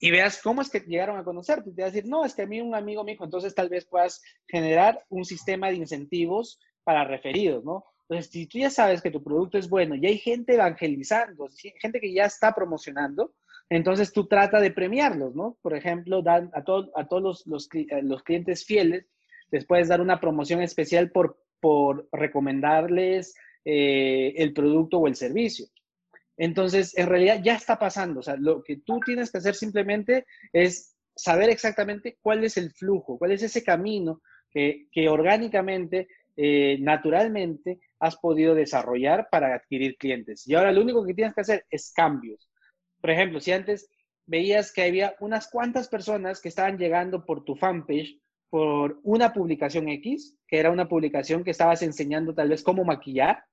y 0.00 0.10
veas 0.10 0.40
cómo 0.42 0.62
es 0.62 0.70
que 0.70 0.80
llegaron 0.80 1.18
a 1.18 1.24
conocerte. 1.24 1.70
Te 1.72 1.82
va 1.82 1.88
a 1.88 1.90
decir, 1.90 2.08
no, 2.08 2.24
es 2.24 2.34
que 2.34 2.42
a 2.42 2.46
mí 2.46 2.60
un 2.60 2.74
amigo 2.74 3.04
me 3.04 3.12
entonces 3.12 3.54
tal 3.54 3.68
vez 3.68 3.84
puedas 3.84 4.22
generar 4.48 5.04
un 5.10 5.26
sistema 5.26 5.68
de 5.68 5.76
incentivos 5.76 6.58
para 6.82 7.04
referidos, 7.04 7.62
¿no? 7.64 7.84
Entonces, 8.08 8.32
si 8.32 8.46
tú 8.46 8.58
ya 8.58 8.70
sabes 8.70 9.02
que 9.02 9.10
tu 9.10 9.22
producto 9.22 9.56
es 9.58 9.68
bueno 9.68 9.94
y 9.94 10.04
hay 10.04 10.18
gente 10.18 10.54
evangelizando, 10.54 11.46
gente 11.78 12.00
que 12.00 12.12
ya 12.12 12.24
está 12.24 12.52
promocionando, 12.52 13.34
entonces 13.68 14.12
tú 14.12 14.26
trata 14.26 14.58
de 14.58 14.72
premiarlos, 14.72 15.34
¿no? 15.36 15.58
Por 15.62 15.76
ejemplo, 15.76 16.22
dan 16.22 16.50
a, 16.54 16.64
todos 16.64 16.90
a 16.96 17.06
todos 17.06 17.22
los, 17.22 17.46
los, 17.46 17.68
eh, 17.74 17.86
clientes 18.24 18.64
fieles, 18.64 19.06
les 19.52 19.64
puedes 19.64 19.88
dar 19.88 20.00
una 20.00 20.18
promoción 20.18 20.60
especial 20.60 21.12
por, 21.12 21.38
por 21.60 22.08
recomendarles 22.10 23.36
eh, 23.64 24.32
el 24.36 24.54
producto 24.54 24.98
o 24.98 25.06
el 25.06 25.14
servicio. 25.14 25.66
Entonces, 26.42 26.96
en 26.96 27.06
realidad 27.06 27.42
ya 27.44 27.54
está 27.54 27.78
pasando. 27.78 28.20
O 28.20 28.22
sea, 28.22 28.34
lo 28.36 28.62
que 28.62 28.78
tú 28.78 28.98
tienes 29.04 29.30
que 29.30 29.36
hacer 29.36 29.54
simplemente 29.54 30.24
es 30.54 30.96
saber 31.14 31.50
exactamente 31.50 32.16
cuál 32.22 32.42
es 32.44 32.56
el 32.56 32.70
flujo, 32.70 33.18
cuál 33.18 33.32
es 33.32 33.42
ese 33.42 33.62
camino 33.62 34.22
que, 34.50 34.88
orgánicamente, 35.06 36.08
eh, 36.38 36.78
naturalmente, 36.80 37.80
has 37.98 38.16
podido 38.16 38.54
desarrollar 38.54 39.28
para 39.30 39.54
adquirir 39.54 39.98
clientes. 39.98 40.48
Y 40.48 40.54
ahora 40.54 40.72
lo 40.72 40.80
único 40.80 41.04
que 41.04 41.12
tienes 41.12 41.34
que 41.34 41.42
hacer 41.42 41.66
es 41.68 41.92
cambios. 41.92 42.50
Por 43.02 43.10
ejemplo, 43.10 43.38
si 43.38 43.52
antes 43.52 43.90
veías 44.24 44.72
que 44.72 44.84
había 44.84 45.16
unas 45.20 45.46
cuantas 45.46 45.88
personas 45.88 46.40
que 46.40 46.48
estaban 46.48 46.78
llegando 46.78 47.26
por 47.26 47.44
tu 47.44 47.54
fanpage 47.54 48.18
por 48.48 48.98
una 49.02 49.34
publicación 49.34 49.90
X, 49.90 50.38
que 50.48 50.58
era 50.58 50.70
una 50.70 50.88
publicación 50.88 51.44
que 51.44 51.50
estabas 51.50 51.82
enseñando 51.82 52.34
tal 52.34 52.48
vez 52.48 52.62
cómo 52.62 52.82
maquillar, 52.82 53.44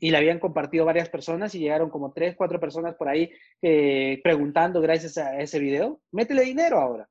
y 0.00 0.10
la 0.10 0.18
habían 0.18 0.38
compartido 0.38 0.84
varias 0.84 1.08
personas 1.08 1.54
y 1.54 1.60
llegaron 1.60 1.90
como 1.90 2.12
tres, 2.12 2.34
cuatro 2.36 2.60
personas 2.60 2.94
por 2.96 3.08
ahí 3.08 3.30
eh, 3.62 4.20
preguntando 4.22 4.80
gracias 4.80 5.18
a 5.18 5.40
ese 5.40 5.58
video, 5.58 6.00
métele 6.12 6.42
dinero 6.42 6.80
ahora. 6.80 7.08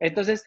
Entonces, 0.00 0.44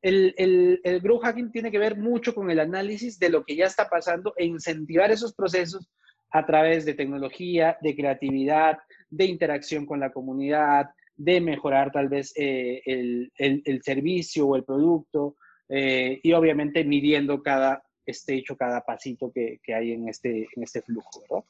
el, 0.00 0.34
el, 0.36 0.80
el 0.84 1.02
hacking 1.20 1.52
tiene 1.52 1.70
que 1.70 1.78
ver 1.78 1.96
mucho 1.96 2.34
con 2.34 2.50
el 2.50 2.60
análisis 2.60 3.18
de 3.18 3.30
lo 3.30 3.44
que 3.44 3.56
ya 3.56 3.66
está 3.66 3.88
pasando 3.88 4.34
e 4.36 4.44
incentivar 4.44 5.10
esos 5.10 5.34
procesos 5.34 5.88
a 6.30 6.44
través 6.46 6.84
de 6.84 6.94
tecnología, 6.94 7.78
de 7.80 7.94
creatividad, 7.94 8.78
de 9.10 9.26
interacción 9.26 9.86
con 9.86 10.00
la 10.00 10.12
comunidad, 10.12 10.86
de 11.14 11.40
mejorar 11.40 11.92
tal 11.92 12.08
vez 12.08 12.32
eh, 12.36 12.82
el, 12.86 13.30
el, 13.36 13.82
servicio 13.82 14.46
o 14.46 14.56
el 14.56 14.64
producto 14.64 15.36
eh, 15.68 16.20
y 16.22 16.32
obviamente 16.32 16.84
midiendo 16.84 17.42
cada 17.42 17.84
esté 18.06 18.34
hecho 18.34 18.56
cada 18.56 18.80
pasito 18.82 19.30
que, 19.32 19.60
que 19.62 19.74
hay 19.74 19.92
en 19.92 20.08
este, 20.08 20.48
en 20.54 20.62
este 20.62 20.82
flujo, 20.82 21.20
¿verdad? 21.20 21.44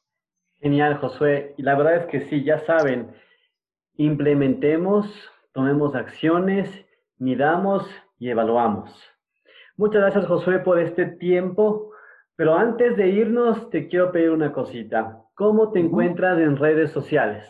Genial, 0.60 0.98
Josué. 0.98 1.54
Y 1.56 1.62
la 1.62 1.74
verdad 1.74 1.96
es 1.96 2.06
que 2.06 2.28
sí, 2.28 2.44
ya 2.44 2.64
saben, 2.66 3.10
implementemos, 3.94 5.06
tomemos 5.52 5.94
acciones, 5.94 6.70
midamos 7.18 7.84
y 8.18 8.30
evaluamos. 8.30 8.90
Muchas 9.76 10.02
gracias, 10.02 10.26
Josué, 10.26 10.60
por 10.60 10.78
este 10.78 11.06
tiempo. 11.06 11.92
Pero 12.36 12.54
antes 12.54 12.96
de 12.96 13.08
irnos, 13.08 13.68
te 13.70 13.88
quiero 13.88 14.12
pedir 14.12 14.30
una 14.30 14.52
cosita. 14.52 15.22
¿Cómo 15.34 15.72
te 15.72 15.80
encuentras 15.80 16.38
en 16.38 16.56
redes 16.56 16.90
sociales? 16.92 17.44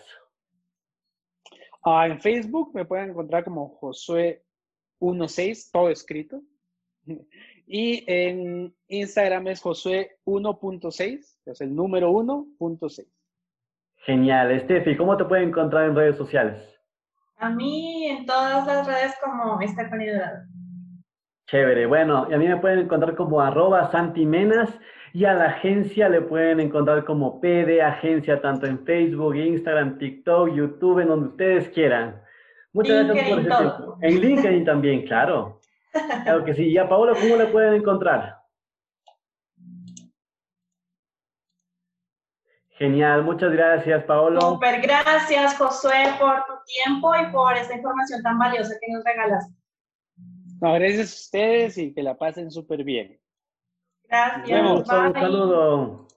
Ah, 1.85 2.07
en 2.07 2.21
Facebook 2.21 2.73
me 2.75 2.85
pueden 2.85 3.11
encontrar 3.11 3.45
como 3.45 3.79
Josué16, 3.81 5.71
todo 5.73 5.91
escrito. 5.91 6.41
Y 7.67 8.05
en 8.07 8.75
Instagram 8.89 9.49
es 9.49 9.61
Josué 9.61 10.19
1.6, 10.25 11.39
es 11.47 11.61
el 11.61 11.75
número 11.75 12.11
1.6. 12.11 13.07
Genial. 14.05 14.61
Steffi, 14.61 14.97
¿cómo 14.97 15.17
te 15.17 15.25
pueden 15.25 15.49
encontrar 15.51 15.89
en 15.89 15.97
redes 15.97 16.17
sociales? 16.17 16.61
A 17.37 17.51
mí 17.51 18.07
en 18.07 18.27
todas 18.27 18.67
las 18.67 18.87
redes 18.87 19.15
como 19.23 19.61
Stephanie 19.63 20.13
Dorado. 20.13 20.45
Chévere. 21.47 21.87
Bueno, 21.87 22.27
y 22.31 22.35
a 22.35 22.39
mí 22.39 22.49
me 22.49 22.57
pueden 22.57 22.81
encontrar 22.81 23.15
como 23.15 23.41
arroba 23.41 23.91
santimenas 23.91 24.79
y 25.13 25.25
a 25.25 25.35
la 25.35 25.45
agencia 25.47 26.09
le 26.09 26.23
pueden 26.23 26.61
encontrar 26.61 27.05
como 27.05 27.41
PD 27.41 27.83
Agencia, 27.83 28.41
tanto 28.41 28.67
en 28.67 28.85
Facebook, 28.85 29.37
Instagram, 29.37 29.99
TikTok, 29.99 30.55
YouTube, 30.55 31.01
en 31.01 31.09
donde 31.09 31.29
ustedes 31.29 31.69
quieran. 31.69 32.23
Muchas 32.73 33.07
gracias 33.07 33.29
por 33.29 33.41
ese 33.41 33.49
tiempo. 33.49 33.99
En 34.01 34.21
LinkedIn 34.21 34.65
también, 34.65 35.07
claro. 35.07 35.61
Claro 35.93 36.45
que 36.45 36.55
sí. 36.55 36.69
¿Y 36.69 36.79
a 36.79 36.89
Paola 36.89 37.13
cómo 37.15 37.37
le 37.37 37.47
pueden 37.47 37.75
encontrar? 37.75 38.43
Genial, 42.71 43.23
muchas 43.23 43.53
gracias, 43.53 44.03
Paolo. 44.05 44.41
Super, 44.41 44.81
gracias, 44.81 45.57
Josué, 45.57 46.15
por 46.19 46.45
tu 46.47 46.53
tiempo 46.65 47.13
y 47.15 47.31
por 47.31 47.57
esta 47.57 47.77
información 47.77 48.23
tan 48.23 48.39
valiosa 48.39 48.75
que 48.81 48.93
nos 48.93 49.05
regalaste. 49.05 49.55
No, 50.61 50.73
gracias 50.75 51.01
a 51.01 51.15
ustedes 51.15 51.79
y 51.79 51.95
que 51.95 52.03
la 52.03 52.17
pasen 52.17 52.51
súper 52.51 52.83
bien. 52.83 53.21
Gracias. 54.09 54.71
un 54.71 54.85
saludo. 54.85 56.09